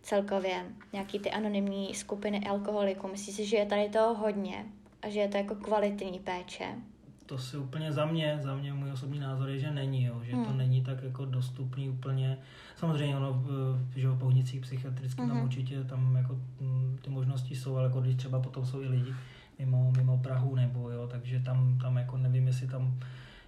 [0.02, 3.08] celkově nějaký ty anonymní skupiny alkoholiků.
[3.08, 4.66] Myslíš si, že je tady to hodně
[5.02, 6.74] a že je to jako kvalitní péče?
[7.26, 10.32] To si úplně za mě, za mě můj osobní názor je, že není, jo, že
[10.32, 10.44] hmm.
[10.44, 12.38] to není tak jako dostupný úplně.
[12.76, 13.44] Samozřejmě ono,
[13.96, 15.28] že v pohnicích psychiatrických hmm.
[15.28, 18.88] tam určitě tam jako mm, ty možnosti jsou, ale jako když třeba potom jsou i
[18.88, 19.14] lidi
[19.58, 22.98] mimo, mimo Prahu nebo jo, takže tam, tam jako nevím, jestli tam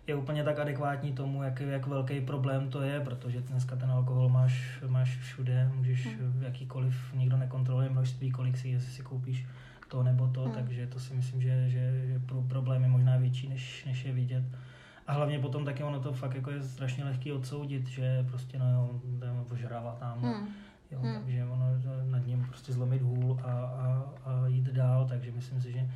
[0.06, 4.28] je úplně tak adekvátní tomu, jak, jak velký problém to je, protože dneska ten alkohol
[4.28, 6.42] máš, máš všude, můžeš hmm.
[6.42, 9.46] jakýkoliv, nikdo nekontroluje množství, kolik si, jestli si koupíš
[9.88, 10.52] to nebo to, hmm.
[10.52, 14.12] takže to si myslím, že, že, že pro problém je možná větší, než, než je
[14.12, 14.44] vidět.
[15.06, 18.72] A hlavně potom taky ono to fakt jako je strašně lehký odsoudit, že prostě no
[18.72, 19.00] jo,
[19.52, 20.20] ožrává tam.
[20.20, 20.48] Hmm.
[20.90, 21.14] Jo, hmm.
[21.14, 21.66] takže ono
[22.04, 25.90] nad ním prostě zlomit hůl a, a, a jít dál, takže myslím si, že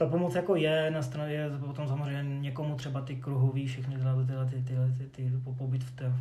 [0.00, 4.26] ta pomoc jako je, na straně je potom samozřejmě někomu třeba ty kruhový, všechny tyhle,
[4.26, 6.12] tyhle, ty, tyhle, ty, ty, ty pobyt v té,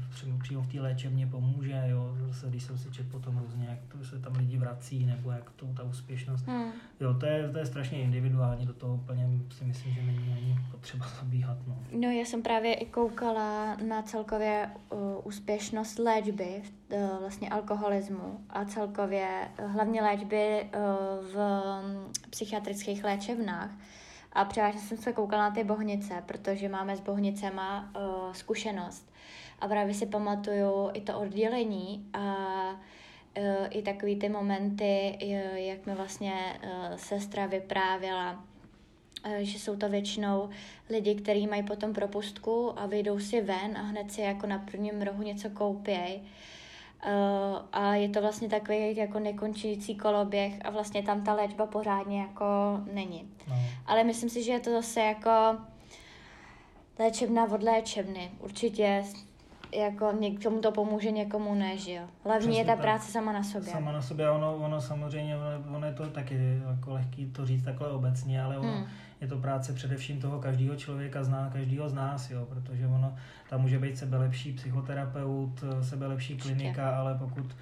[0.41, 4.05] přímo v té léčebně pomůže, jo, zase když jsem si četl potom různě, jak to
[4.05, 6.71] se tam lidi vrací, nebo jak to, ta úspěšnost, hmm.
[6.99, 10.59] jo, to je, to je strašně individuální, do toho úplně si myslím, že není ani
[10.71, 11.77] potřeba zabíhat, no.
[11.91, 16.78] No, já jsem právě i koukala na celkově uh, úspěšnost léčby, uh,
[17.19, 20.79] vlastně alkoholismu a celkově uh, hlavně léčby uh,
[21.25, 23.69] v um, psychiatrických léčebnách.
[24.33, 27.91] A převážně jsem se koukala na ty bohnice, protože máme s bohnicema
[28.31, 29.11] zkušenost.
[29.59, 32.35] A právě si pamatuju i to oddělení a
[33.69, 35.17] i takový ty momenty,
[35.53, 36.59] jak mi vlastně
[36.95, 38.43] sestra vyprávěla,
[39.39, 40.49] že jsou to většinou
[40.89, 45.01] lidi, kteří mají potom propustku a vyjdou si ven a hned si jako na prvním
[45.01, 46.21] rohu něco koupějí
[47.05, 52.21] Uh, a je to vlastně takový jako nekončící koloběh a vlastně tam ta léčba pořádně
[52.21, 52.45] jako
[52.93, 53.29] není.
[53.47, 53.55] No.
[53.85, 55.31] Ale myslím si, že je to zase jako
[56.99, 58.31] léčebna od léčebny.
[58.39, 59.03] Určitě
[59.75, 62.03] jako někomu to pomůže, někomu ne, že jo.
[62.23, 62.81] Hlavně Přesně je ta tak.
[62.81, 63.71] práce sama na sobě.
[63.71, 67.63] Sama na sobě, ono, ono samozřejmě, ono, ono je to taky jako lehký to říct
[67.63, 68.87] takhle obecně, ale ono, hmm
[69.21, 73.15] je to práce především toho každého člověka, zná každého z nás, jo, protože ono
[73.49, 77.55] tam může být sebelepší psychoterapeut, sebelepší klinika, ale pokud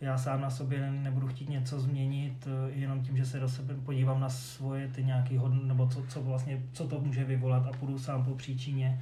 [0.00, 4.20] já sám na sobě nebudu chtít něco změnit, jenom tím, že se do sebe podívám
[4.20, 7.98] na svoje ty nějaký hodnoty, nebo co, co vlastně, co to může vyvolat a půjdu
[7.98, 9.00] sám po příčině,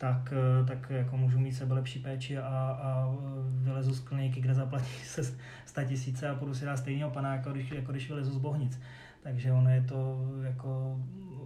[0.00, 3.14] tak, eh, tak jako můžu mít sebe lepší péči a, a
[3.62, 5.34] vylezu z kliniky, kde zaplatí se
[5.66, 8.80] 100 tisíce a půjdu si dát stejného pana, jako když, jako když vylezu z Bohnic.
[9.22, 11.00] Takže ono je to jako,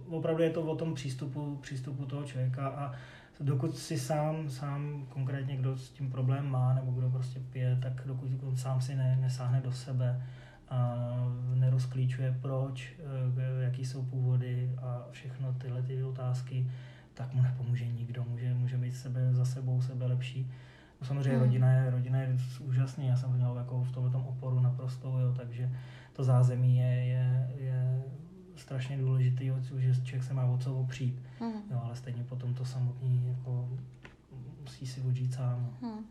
[0.07, 2.91] opravdu je to o tom přístupu, přístupu toho člověka a
[3.39, 8.01] dokud si sám, sám konkrétně kdo s tím problém má nebo kdo prostě pije, tak
[8.05, 10.23] dokud on sám si ne, nesáhne do sebe
[10.69, 10.95] a
[11.55, 16.71] nerozklíčuje proč, eh, jaký jsou původy a všechno tyhle ty otázky,
[17.15, 18.23] tak mu nepomůže nikdo.
[18.23, 20.51] Může, může být sebe za sebou sebe lepší.
[21.01, 21.41] No samozřejmě hmm.
[21.41, 25.71] rodina, je, rodina je úžasný, já jsem měl jako v tomhle oporu naprosto, jo, takže
[26.13, 28.03] to zázemí je, je, je
[28.55, 31.61] strašně důležitý, že člověk se má o co opřít, hmm.
[31.71, 33.69] jo, ale stejně potom to samotný jako
[34.61, 35.77] musí si odžít sám.
[35.81, 36.05] Hmm.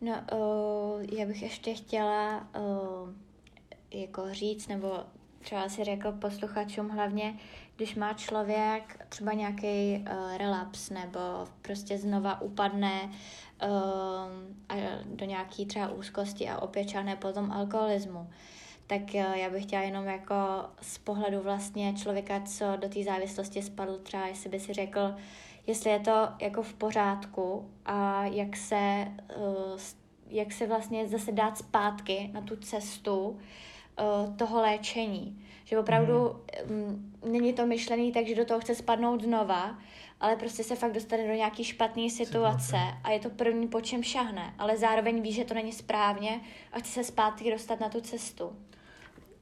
[0.00, 3.10] No, uh, já bych ještě chtěla uh,
[3.90, 5.04] jako říct, nebo
[5.44, 7.34] třeba si řekl posluchačům hlavně,
[7.76, 11.18] když má člověk třeba nějaký uh, relaps nebo
[11.62, 13.10] prostě znova upadne
[13.62, 16.86] uh, do nějaký třeba úzkosti a opět
[17.18, 18.30] potom alkoholismu,
[18.86, 20.34] tak uh, já bych chtěla jenom jako
[20.80, 25.14] z pohledu vlastně člověka, co do té závislosti spadl, třeba jestli by si řekl,
[25.66, 29.80] jestli je to jako v pořádku a jak se, uh,
[30.28, 33.38] jak se vlastně zase dát zpátky na tu cestu,
[34.36, 35.40] toho léčení.
[35.64, 36.36] Že opravdu
[36.68, 37.12] mm.
[37.22, 39.78] um, není to myšlený tak, že do toho chce spadnout znova,
[40.20, 44.02] ale prostě se fakt dostane do nějaký špatné situace a je to první, po čem
[44.02, 46.40] šahne, ale zároveň ví, že to není správně
[46.72, 48.52] a chce se zpátky dostat na tu cestu.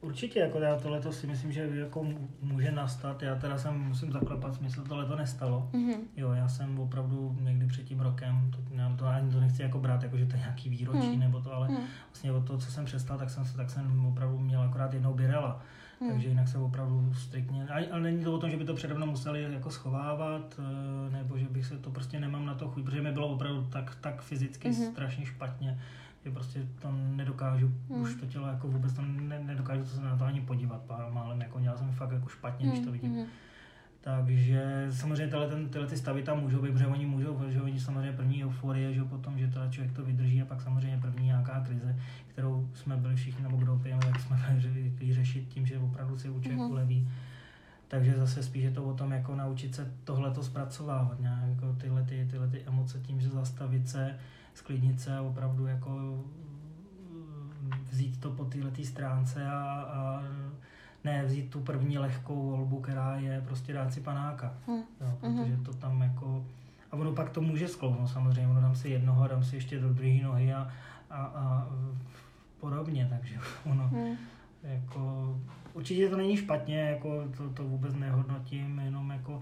[0.03, 2.07] Určitě, jako já tohle si myslím, že jako
[2.41, 3.21] může nastat.
[3.21, 5.69] Já teda jsem, musím zaklepat, smysl, tohle to nestalo.
[5.73, 5.97] Mm-hmm.
[6.17, 8.57] Jo, já jsem opravdu někdy před tím rokem, to,
[8.97, 11.19] to ani to nechci jako brát, jako že to je nějaký výročí mm.
[11.19, 11.77] nebo to, ale mm.
[12.11, 15.61] vlastně od toho, co jsem přestal, tak jsem, tak jsem opravdu měl akorát jednou birela.
[15.99, 16.11] Hmm.
[16.11, 19.05] Takže jinak se opravdu striktně, ale není to o tom, že by to přede mnou
[19.05, 23.01] museli jako schovávat, eh, nebo že bych se to prostě nemám na to chuť, protože
[23.01, 24.91] mi bylo opravdu tak, tak fyzicky hmm.
[24.91, 25.79] strašně špatně,
[26.25, 28.01] že prostě to nedokážu, hmm.
[28.01, 31.41] už to tělo jako vůbec tam ne, nedokážu se na to ani podívat pár málem,
[31.41, 32.73] jako dělal jsem fakt jako špatně, hmm.
[32.73, 33.13] když to vidím.
[33.13, 33.25] Hmm.
[34.01, 37.79] Takže samozřejmě tyhle, ten, tyhle ty stavy tam můžou být, protože oni můžou, že oni
[37.79, 41.59] samozřejmě první euforie, že potom, že teda člověk to vydrží a pak samozřejmě první nějaká
[41.59, 41.95] krize,
[42.27, 44.61] kterou jsme byli všichni, nebo kdo pijeme, jak jsme
[44.97, 46.71] byli řešit tím, že opravdu si u člověku mm-hmm.
[46.71, 47.09] uleví.
[47.87, 51.73] Takže zase spíš je to o tom, jako naučit se tohle to zpracovávat, nějak, jako
[51.73, 54.15] tyhle, ty, tyhle ty emoce tím, že zastavit se,
[54.53, 56.23] sklidnit se a opravdu jako
[57.91, 60.23] vzít to po této stránce a, a
[61.03, 64.53] ne vzít tu první lehkou volbu, která je prostě dát si panáka.
[64.67, 64.83] Hmm.
[65.01, 66.45] Jo, protože to tam jako...
[66.91, 69.93] A ono pak to může sklouznout samozřejmě, ono dám si jednoho, dám si ještě do
[69.93, 70.71] druhé nohy a,
[71.09, 71.67] a, a
[72.59, 73.35] podobně, takže
[73.71, 74.17] ono Hmm.
[74.63, 75.35] jako...
[75.73, 79.41] Určitě to není špatně, jako to, to vůbec nehodnotím, jenom jako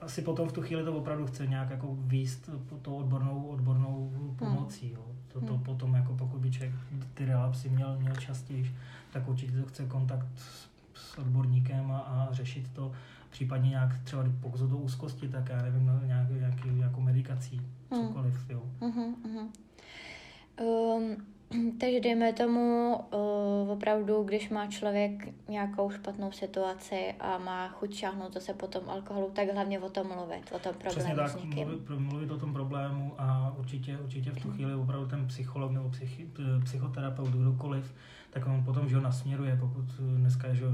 [0.00, 4.12] asi potom v tu chvíli to opravdu chce nějak jako výst po tou odbornou, odbornou
[4.38, 4.92] pomocí.
[4.92, 5.04] Jo.
[5.32, 5.62] To, to Hmm.
[5.64, 6.74] potom, jako pokud by člověk
[7.14, 8.74] ty relapsy měl, měl častěji,
[9.12, 12.92] tak určitě to chce kontakt s, s odborníkem a, a řešit to,
[13.30, 17.60] případně nějak třeba pokud jsou to úzkosti, tak já nevím, no, nějak, nějaký, nějakou medikací,
[17.90, 18.06] Hmm.
[18.08, 18.50] cokoliv.
[18.50, 18.62] Jo.
[18.80, 19.48] Mhm, mhm.
[20.66, 21.16] Um,
[21.80, 28.34] takže dejme tomu uh, opravdu, když má člověk nějakou špatnou situaci a má chuť šáhnout
[28.34, 31.44] zase po tom alkoholu, tak hlavně o tom mluvit, o tom Přesně problému s tak,
[31.44, 31.68] někým.
[31.68, 35.90] mluvit, mluvit o tom problému a určitě, určitě v tu chvíli opravdu ten psycholog nebo
[35.90, 36.30] psychi,
[36.64, 37.94] psychoterapeut, kdokoliv,
[38.30, 39.84] tak on potom, že ho nasměruje, pokud
[40.16, 40.64] dneska je že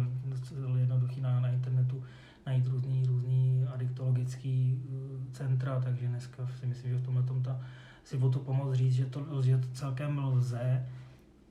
[0.79, 2.05] jednoduchý na, na internetu
[2.47, 7.61] najít různý, různý adiktologický eh, centra, takže dneska si myslím, že v tomhle tom ta,
[8.07, 10.87] si o tu pomoc říct, že to, že to celkem lze,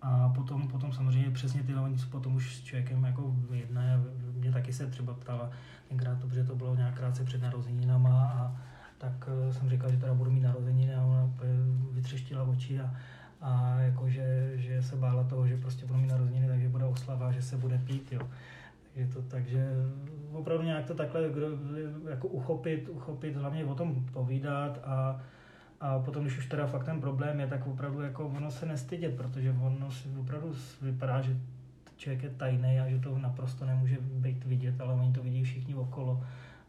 [0.01, 4.01] a potom, potom samozřejmě přesně ty oni potom už s člověkem jako jednají.
[4.33, 5.49] Mě taky se třeba ptala
[5.89, 8.61] tenkrát, protože to bylo nějak krátce před narozeninama a
[8.97, 11.33] tak eh, jsem říkal, že teda budu mít narozeniny a ona
[11.91, 12.95] vytřeštila oči a,
[13.41, 17.31] a jako, že, že se bála toho, že prostě budu mít narozeniny, takže bude oslava,
[17.31, 18.29] že se bude pít, jo.
[18.93, 19.67] Takže, to, takže
[20.31, 21.21] opravdu nějak to takhle
[22.09, 25.21] jako uchopit, uchopit, hlavně o tom povídat a,
[25.85, 29.17] a potom, když už teda fakt ten problém je, tak opravdu jako ono se nestydět,
[29.17, 31.37] protože ono si opravdu vypadá, že
[31.97, 35.75] člověk je tajný a že to naprosto nemůže být vidět, ale oni to vidí všichni
[35.75, 36.23] okolo.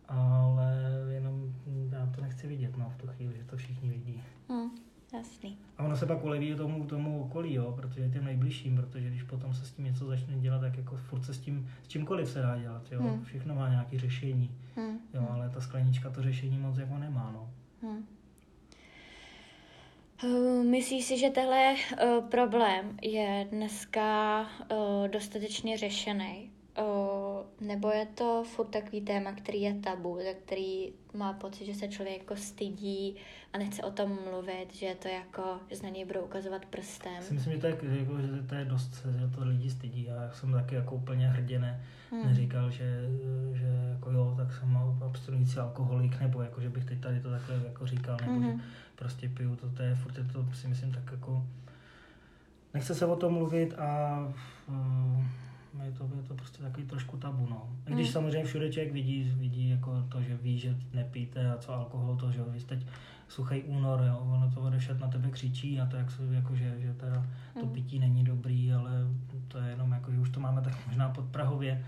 [0.09, 0.75] Ale
[1.11, 1.55] jenom
[1.91, 4.23] já to nechci vidět no, v tu chvíli, že to všichni vidí.
[4.49, 4.71] Hmm,
[5.15, 5.59] jasný.
[5.79, 9.55] A ono se pak uleví tomu, tomu okolí, jo, protože těm nejbližším, protože když potom
[9.55, 12.43] se s tím něco začne dělat, tak jako furt se s tím, s čímkoliv se
[12.43, 13.03] dá dělat, jo.
[13.03, 13.25] Hmm.
[13.25, 14.99] Všechno má nějaké řešení, Hmm.
[15.15, 17.51] jo, ale ta sklenička to řešení moc jako nemá, no.
[17.83, 18.16] Hmm.
[20.25, 26.56] Uh, Myslíš si, že tenhle uh, problém je dneska uh, dostatečně řešený?
[26.79, 31.75] Uh, nebo je to furt takový téma, který je tabu, za který má pocit, že
[31.75, 33.17] se člověk jako stydí
[33.53, 37.23] a nechce o tom mluvit, že je to jako, že na něj budou ukazovat prstem?
[37.23, 40.05] Si myslím, že to je, jako, že to je dost, že to lidi stydí.
[40.05, 42.27] Já jsem taky jako úplně hrdě ne, Hmm.
[42.27, 43.01] neříkal, že,
[43.55, 47.63] že jako jo, tak jsem abstinující alkoholik, nebo jako, že bych teď tady to takhle
[47.65, 48.59] jako říkal, nebo Mhm.
[48.59, 48.65] že
[48.97, 51.47] prostě piju, to, to je furt, je to si myslím tak jako,
[52.75, 54.19] nechce se o tom mluvit a
[54.69, 55.25] uh,
[55.85, 57.69] je to, je to prostě takový trošku tabu, no.
[57.87, 58.13] I když Mm.
[58.13, 62.33] samozřejmě všude člověk vidí, vidí jako to, že ví, že nepijte a co alkohol, to,
[62.33, 62.87] že jo, vy jste teď
[63.29, 66.75] suchý únor, jo, ono to odešet na tebe křičí a to, jak se, jako, že,
[66.81, 67.27] že teda
[67.61, 67.73] to Mm.
[67.73, 68.91] pití není dobrý, ale
[69.49, 71.85] to je jenom jako, že už to máme tak možná pod Prahově,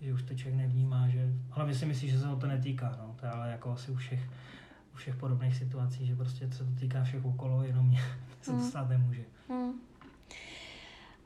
[0.00, 3.14] že už to člověk nevnímá, že, hlavně si myslí, že se ho to netýká, no,
[3.20, 4.30] to je ale jako asi u všech,
[4.94, 8.00] u všech podobných situací, že prostě se to týká všech okolo, jenom mě
[8.42, 8.62] se to Mm.
[8.64, 9.22] stát nemůže.
[9.48, 9.72] Hmm.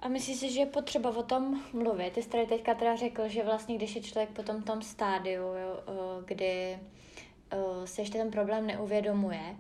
[0.05, 2.13] A myslíš si, že je potřeba o tom mluvit?
[2.13, 5.43] Ty jsi tady teďka teda řekl, že vlastně když je člověk po tom, tom stádiu,
[5.43, 6.79] jo, o, kdy
[7.53, 9.57] o, si ještě ten problém neuvědomuje,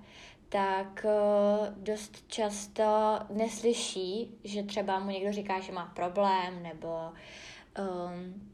[0.49, 6.99] tak o, dost často neslyší, že třeba mu někdo říká, že má problém, nebo
[7.79, 8.51] um,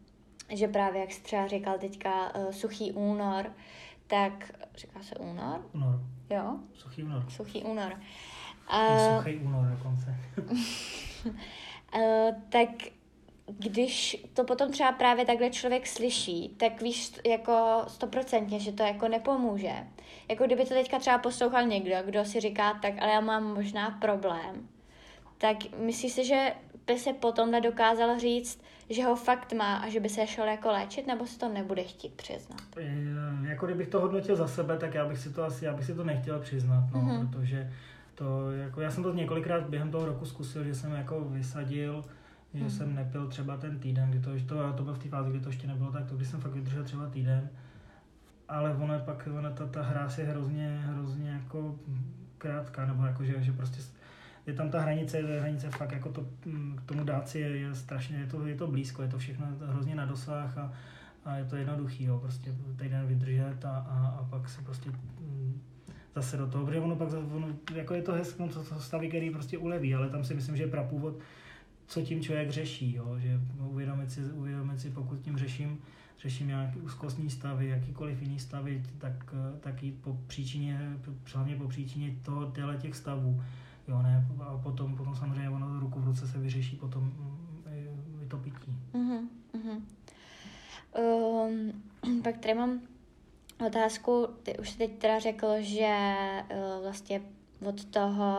[0.48, 3.52] že právě, jak jsi třeba říkal teďka, uh, suchý únor,
[4.06, 5.66] tak říká se únor?
[5.72, 6.00] Únor,
[6.30, 7.24] Jo, suchý únor.
[7.28, 8.00] suchý únor.
[8.72, 10.16] Uh, suchý únor dokonce.
[11.94, 12.68] Uh, tak
[13.58, 19.08] když to potom třeba právě takhle člověk slyší, tak víš jako stoprocentně, že to jako
[19.08, 19.72] nepomůže.
[20.28, 23.90] Jako kdyby to teďka třeba poslouchal někdo, kdo si říká, tak ale já mám možná
[23.90, 24.68] problém,
[25.38, 26.52] tak myslíš si, že
[26.86, 30.68] by se potom nedokázal říct, že ho fakt má a že by se šel jako
[30.68, 32.60] léčit, nebo si to nebude chtít přiznat?
[32.76, 35.84] Eh, Jako kdybych to hodnotil za sebe, tak já bych si to asi, já bych
[35.86, 37.28] si to nechtěl přiznat, no, Mhm.
[37.28, 37.72] protože
[38.20, 42.04] to, jako já jsem to několikrát během toho roku zkusil, že jsem jako vysadil,
[42.54, 42.70] že Mhm.
[42.70, 45.48] jsem nepil třeba ten týden, kdy to, to, to bylo v té fázi, kdy to
[45.48, 47.48] ještě nebylo tak, to když jsem fakt vydržel třeba týden,
[48.48, 51.78] ale ono je pak, ona ta, ta hra je hrozně, hrozně jako
[52.38, 53.82] krátká, nebo jako, že, že prostě
[54.46, 57.56] je tam ta hranice, je hranice fakt jako to, mm, k tomu dát si je,
[57.56, 60.72] je strašně, je to, je to blízko, je to všechno hrozně na dosah a,
[61.24, 65.60] a je to jednoduchý, jo, prostě týden vydržet a, a, a pak se prostě mm,
[66.14, 69.30] zase do toho, protože ono pak, ono, jako je to hezké, to, to stavy, který
[69.30, 71.18] prostě uleví, ale tam si myslím, že je prapůvod,
[71.86, 75.78] co tím člověk řeší, jo, že uvědomit si, uvědomit si, pokud tím řeším,
[76.18, 80.96] řeším nějaké úzkostní stavy, jakýkoliv jiný stavy, tak, tak jít po příčině,
[81.34, 83.42] hlavně po příčině toho, těch stavů,
[83.88, 88.36] jo, ne, a potom, potom samozřejmě ono ruku v ruce se vyřeší potom mm, to
[88.36, 88.76] pití.
[88.94, 89.82] Mhm, mhm.
[92.22, 92.80] pak tady mám
[93.66, 95.96] otázku, ty už teď teda řekl, že
[96.50, 97.22] uh, vlastně
[97.68, 98.36] od toho,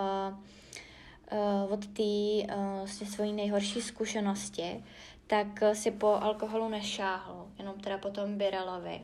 [1.31, 4.83] uh, od té uh, vlastně svojí nejhorší zkušenosti,
[5.27, 9.01] tak si po alkoholu nešáhl, jenom teda po tom Birelovi.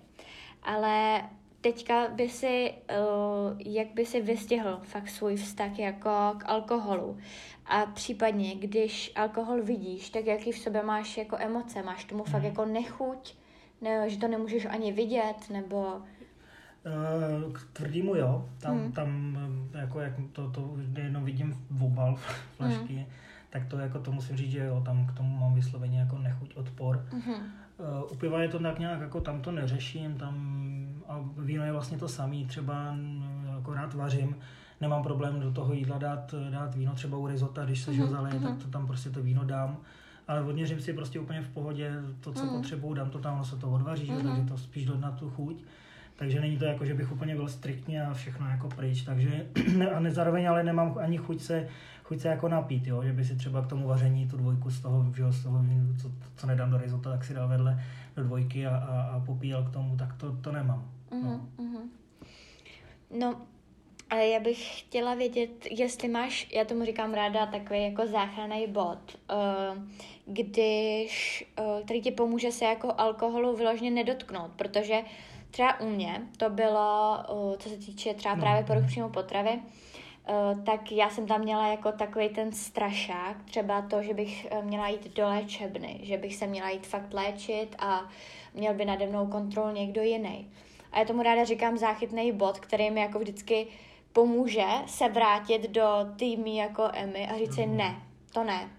[0.63, 1.22] Ale
[1.61, 7.18] teďka by si, uh, jak by si vystihl fakt svůj vztah jako k alkoholu
[7.65, 12.41] a případně, když alkohol vidíš, tak jaký v sobě máš jako emoce, máš tomu fakt
[12.41, 12.45] mhm.
[12.45, 13.36] jako nechuť,
[13.82, 16.01] ne, že to nemůžeš ani vidět, nebo...
[16.86, 18.91] Uh, k tvrdýmu jo, tam, hmm.
[18.91, 19.38] tam
[19.73, 22.15] jako jak to, to jenom vidím v obal
[22.57, 23.05] flašky, hmm.
[23.49, 26.55] tak to jako to musím říct, že jo, tam k tomu mám vysloveně jako nechuť,
[26.55, 27.05] odpor.
[27.11, 27.34] Hmm.
[27.34, 30.36] Uh, u piva je to tak nějak, jako tam to neřeším, tam
[31.07, 32.95] a víno je vlastně to samý, třeba
[33.55, 34.36] jako rád vařím,
[34.82, 38.36] nemám problém do toho jídla dát, dát víno, třeba u risota, když se uh-huh, zaleje,
[38.36, 38.47] uh-huh.
[38.47, 39.78] tak to tam prostě to víno dám.
[40.28, 42.55] Ale odměřím si prostě úplně v pohodě to, co uh-huh.
[42.55, 44.23] potřebuju, dám to tam, ono se to odvaří, uh-huh.
[44.23, 45.63] takže to spíš do na tu chuť.
[46.15, 49.01] Takže není to jako, že bych úplně byl striktně a všechno jako pryč.
[49.01, 49.47] Takže
[49.95, 51.67] a ne, zároveň ale nemám ani chuť se,
[52.03, 53.03] chuť se jako napít, jo?
[53.03, 55.65] že by si třeba k tomu vaření tu dvojku z toho, že z toho
[56.01, 57.84] co, co nedám do risota, tak si dal vedle
[58.15, 60.91] do dvojky a, a, a popíjel k tomu, tak to, to nemám.
[61.11, 61.41] No.
[61.57, 61.89] Uh-huh.
[63.19, 63.41] no
[64.09, 69.17] ale já bych chtěla vědět, jestli máš, já tomu říkám ráda, takový jako záchranný bod,
[69.32, 69.84] uh,
[70.28, 75.01] když, uh, který ti pomůže se jako alkoholu vyloženě nedotknout, protože
[75.51, 78.41] třeba u mě to bylo, uh, co se týče třeba no.
[78.41, 83.82] právě poruch přímo potravy, uh, tak já jsem tam měla jako takový ten strašák, třeba
[83.82, 88.09] to, že bych měla jít do léčebny, že bych se měla jít fakt léčit a
[88.53, 90.51] měl by nade mnou kontrol někdo jiný.
[90.91, 93.67] A já tomu ráda říkám záchytný bod, který mi jako vždycky
[94.13, 97.78] pomůže se vrátit do týmy jako Emmy a říct si mhm.
[97.78, 98.01] ne,
[98.34, 98.76] to ne.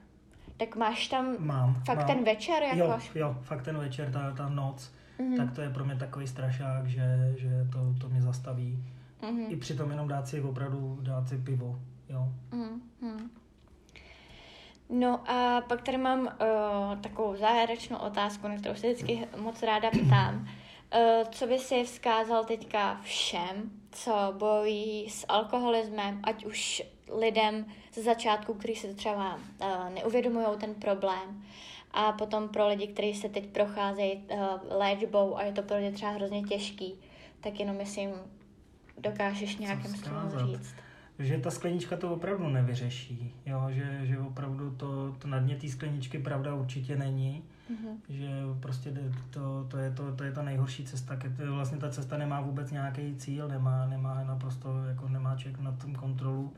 [0.58, 2.06] Tak máš tam mám, fakt mám.
[2.06, 2.62] ten večer?
[2.62, 2.78] Jako?
[2.78, 5.36] Jo, jo, fakt ten večer, ta, ta noc, mm-hmm.
[5.36, 8.84] tak to je pro mě takový strašák, že, že to, to mě zastaví.
[9.22, 9.46] Mm-hmm.
[9.48, 11.78] I přitom jenom dát si opravdu, dát si pivo,
[12.08, 12.28] jo.
[12.50, 13.28] Mm-hmm.
[14.90, 19.90] No a pak tady mám uh, takovou závěrečnou otázku, na kterou se vždycky moc ráda
[19.90, 20.48] ptám.
[20.94, 26.82] Uh, co by si vzkázal teďka všem, co bojí s alkoholismem, ať už
[27.18, 31.44] lidem ze začátku, kteří se třeba uh, neuvědomují ten problém,
[31.90, 34.38] a potom pro lidi, kteří se teď procházejí uh,
[34.70, 36.94] léčbou a je to pro ně třeba hrozně těžký,
[37.40, 38.10] tak jenom myslím,
[38.98, 40.74] dokážeš nějakým způsobem říct.
[41.18, 43.66] Že ta sklenička to opravdu nevyřeší, jo?
[43.70, 47.96] Že, že opravdu to, to na dně té skleničky pravda určitě není Mm-hmm.
[48.08, 48.28] Že
[48.60, 48.92] prostě
[49.30, 51.18] to, to, je to, to je ta nejhorší cesta.
[51.50, 55.94] Vlastně ta cesta nemá vůbec nějaký cíl, nemá, nemá naprosto, jako nemá člověk na tom
[55.94, 56.52] kontrolu.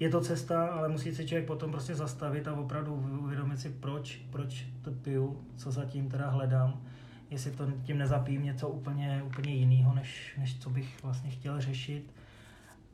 [0.00, 4.16] Je to cesta, ale musí se člověk potom prostě zastavit a opravdu uvědomit si, proč,
[4.30, 6.82] proč to piju, co zatím teda hledám,
[7.30, 12.14] jestli to tím nezapím něco úplně, úplně jiného, než, než co bych vlastně chtěl řešit.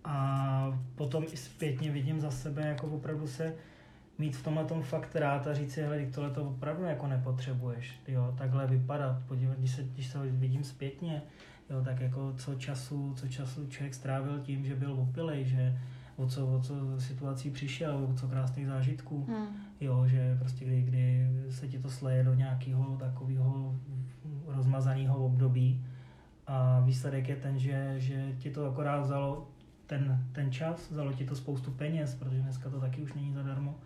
[0.05, 3.55] A potom i zpětně vidím za sebe, jako opravdu se
[4.19, 8.01] mít v tomhle tom fakt rád a říct si, hele, tohle to opravdu jako nepotřebuješ,
[8.09, 11.23] jo, takhle vypadat, podívat, když se, když se vidím zpětně,
[11.71, 15.79] jo, tak jako co času, co času člověk strávil tím, že byl opilej, že
[16.17, 19.47] o co, o co situací přišel, o co krásných zážitků, hmm.
[19.81, 23.77] jo, že prostě kdy, kdy se ti to sleje do nějakého takového
[24.47, 25.85] rozmazaného období
[26.47, 29.49] a výsledek je ten, že, že ti to akorát vzalo
[29.87, 33.79] ten, ten čas, vzalo ti to spoustu peněz, protože dneska to taky už není zadarmo,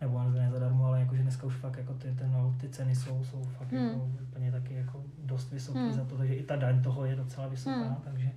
[0.00, 3.24] nebo ne zadarmo, ale jakože dneska už fakt jako ty, ten, no, ty ceny jsou,
[3.24, 3.86] jsou fakt hmm.
[3.86, 5.92] jako úplně taky jako dost vysoké hmm.
[5.92, 7.96] za to, takže i ta daň toho je docela vysoká, hmm.
[8.04, 8.30] takže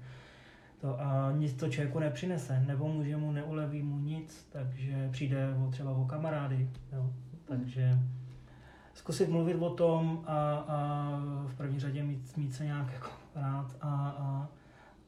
[0.82, 5.72] to a nic to člověku nepřinese, nebo může mu, neuleví mu nic, takže přijde o,
[5.72, 7.14] třeba o kamarády, jo,
[7.45, 7.99] takže
[8.93, 13.76] zkusit mluvit o tom a, a v první řadě mít, mít se nějak jako rád
[13.82, 13.88] a,
[14.20, 14.47] a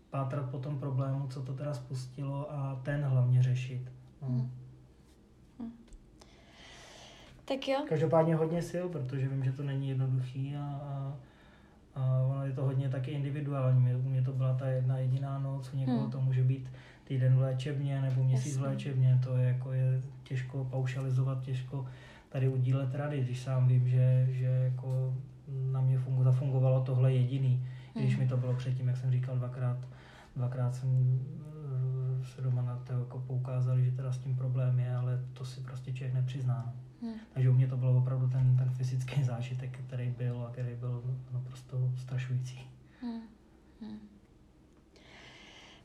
[0.10, 3.92] pátrat po tom problému, co to teda spustilo a ten hlavně řešit.
[4.22, 4.28] No.
[4.28, 4.52] Hmm.
[7.50, 7.80] Tak jo.
[7.90, 11.18] Každopádně hodně sil, protože vím, že to není jednoduchý a, a,
[11.96, 13.96] a ono je to hodně taky individuální.
[13.96, 16.12] U mě to byla ta jedna jediná noc, u někoho hmm.
[16.12, 16.72] to může být
[17.04, 18.62] týden v léčebně nebo měsíc Jasně.
[18.62, 21.86] v léčebně, to je jako je těžko paušalizovat, těžko
[22.30, 25.14] tady udílet rady, když sám vím, že, že jako
[25.72, 28.04] na mě fungu, zafungovalo tohle jediný, hmm.
[28.04, 29.78] když mi to bylo předtím, jak jsem říkal, dvakrát,
[30.36, 31.20] dvakrát jsem
[32.22, 35.46] eh, se doma na to jako poukázali, že teda s tím problém je, ale to
[35.46, 36.74] si prostě člověk nepřizná.
[37.02, 37.20] Hmm.
[37.34, 41.04] Takže u mě to bylo opravdu ten, ten fyzický zážitek, který byl a který byl
[41.34, 42.68] naprosto strašující.
[43.02, 43.22] Hmm.
[43.82, 44.00] Hmm.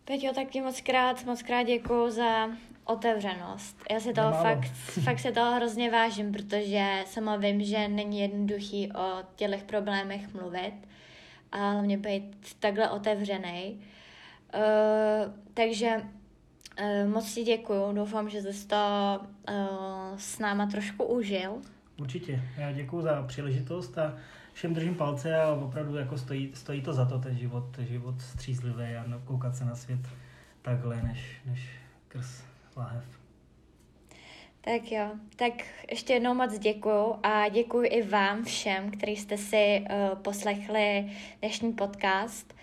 [0.04, 2.48] Peťo, tak ti moc krát, moc krát děkuji za
[2.84, 3.82] otevřenost.
[3.90, 4.70] Já si toho fakt,
[5.04, 10.74] fakt se toho hrozně vážím, protože sama vím, že není jednoduchý o těchto problémech mluvit.
[11.52, 13.80] a hlavně být takhle otevřený.
[14.54, 16.23] Uh, takže uh,
[17.06, 18.76] moc ti děkuju, doufám, že jsi to
[19.48, 19.54] uh,
[20.16, 21.52] s náma trošku užil.
[22.00, 24.16] Určitě, já děkuju za příležitost a
[24.52, 28.96] všem držím palce a opravdu jako stojí, stojí to za to, ten život, život střízlivý
[28.96, 30.00] a koukat se na svět
[30.62, 31.70] takhle, než, než
[32.08, 32.42] krz
[32.76, 33.04] láhev.
[34.60, 35.52] Tak jo, tak
[35.90, 41.72] ještě jednou moc děkuju a děkuji i vám všem, kteří jste si uh, poslechli dnešní
[41.72, 42.54] podcast.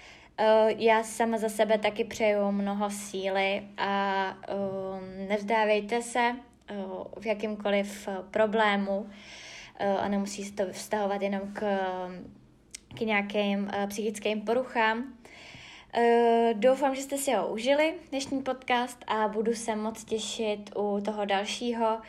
[0.41, 6.35] Uh, já sama za sebe taky přeju mnoho síly a uh, nevzdávejte se
[6.71, 9.09] uh, v jakýmkoliv uh, problému
[9.99, 11.59] a nemusí se to vztahovat jenom k,
[12.97, 15.13] k nějakým psychickým poruchám.
[16.53, 21.25] Doufám, že jste si ho užili, dnešní podcast, a budu se moc těšit u toho
[21.25, 21.99] dalšího,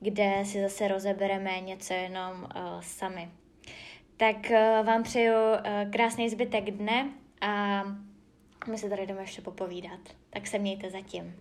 [0.00, 2.46] kde si zase rozebereme něco jenom
[2.80, 3.28] sami.
[4.16, 4.36] Tak
[4.82, 5.34] vám přeju
[5.92, 7.08] krásný zbytek dne
[7.42, 7.82] a
[8.70, 10.00] my se tady jdeme ještě popovídat.
[10.30, 11.36] Tak se mějte zatím.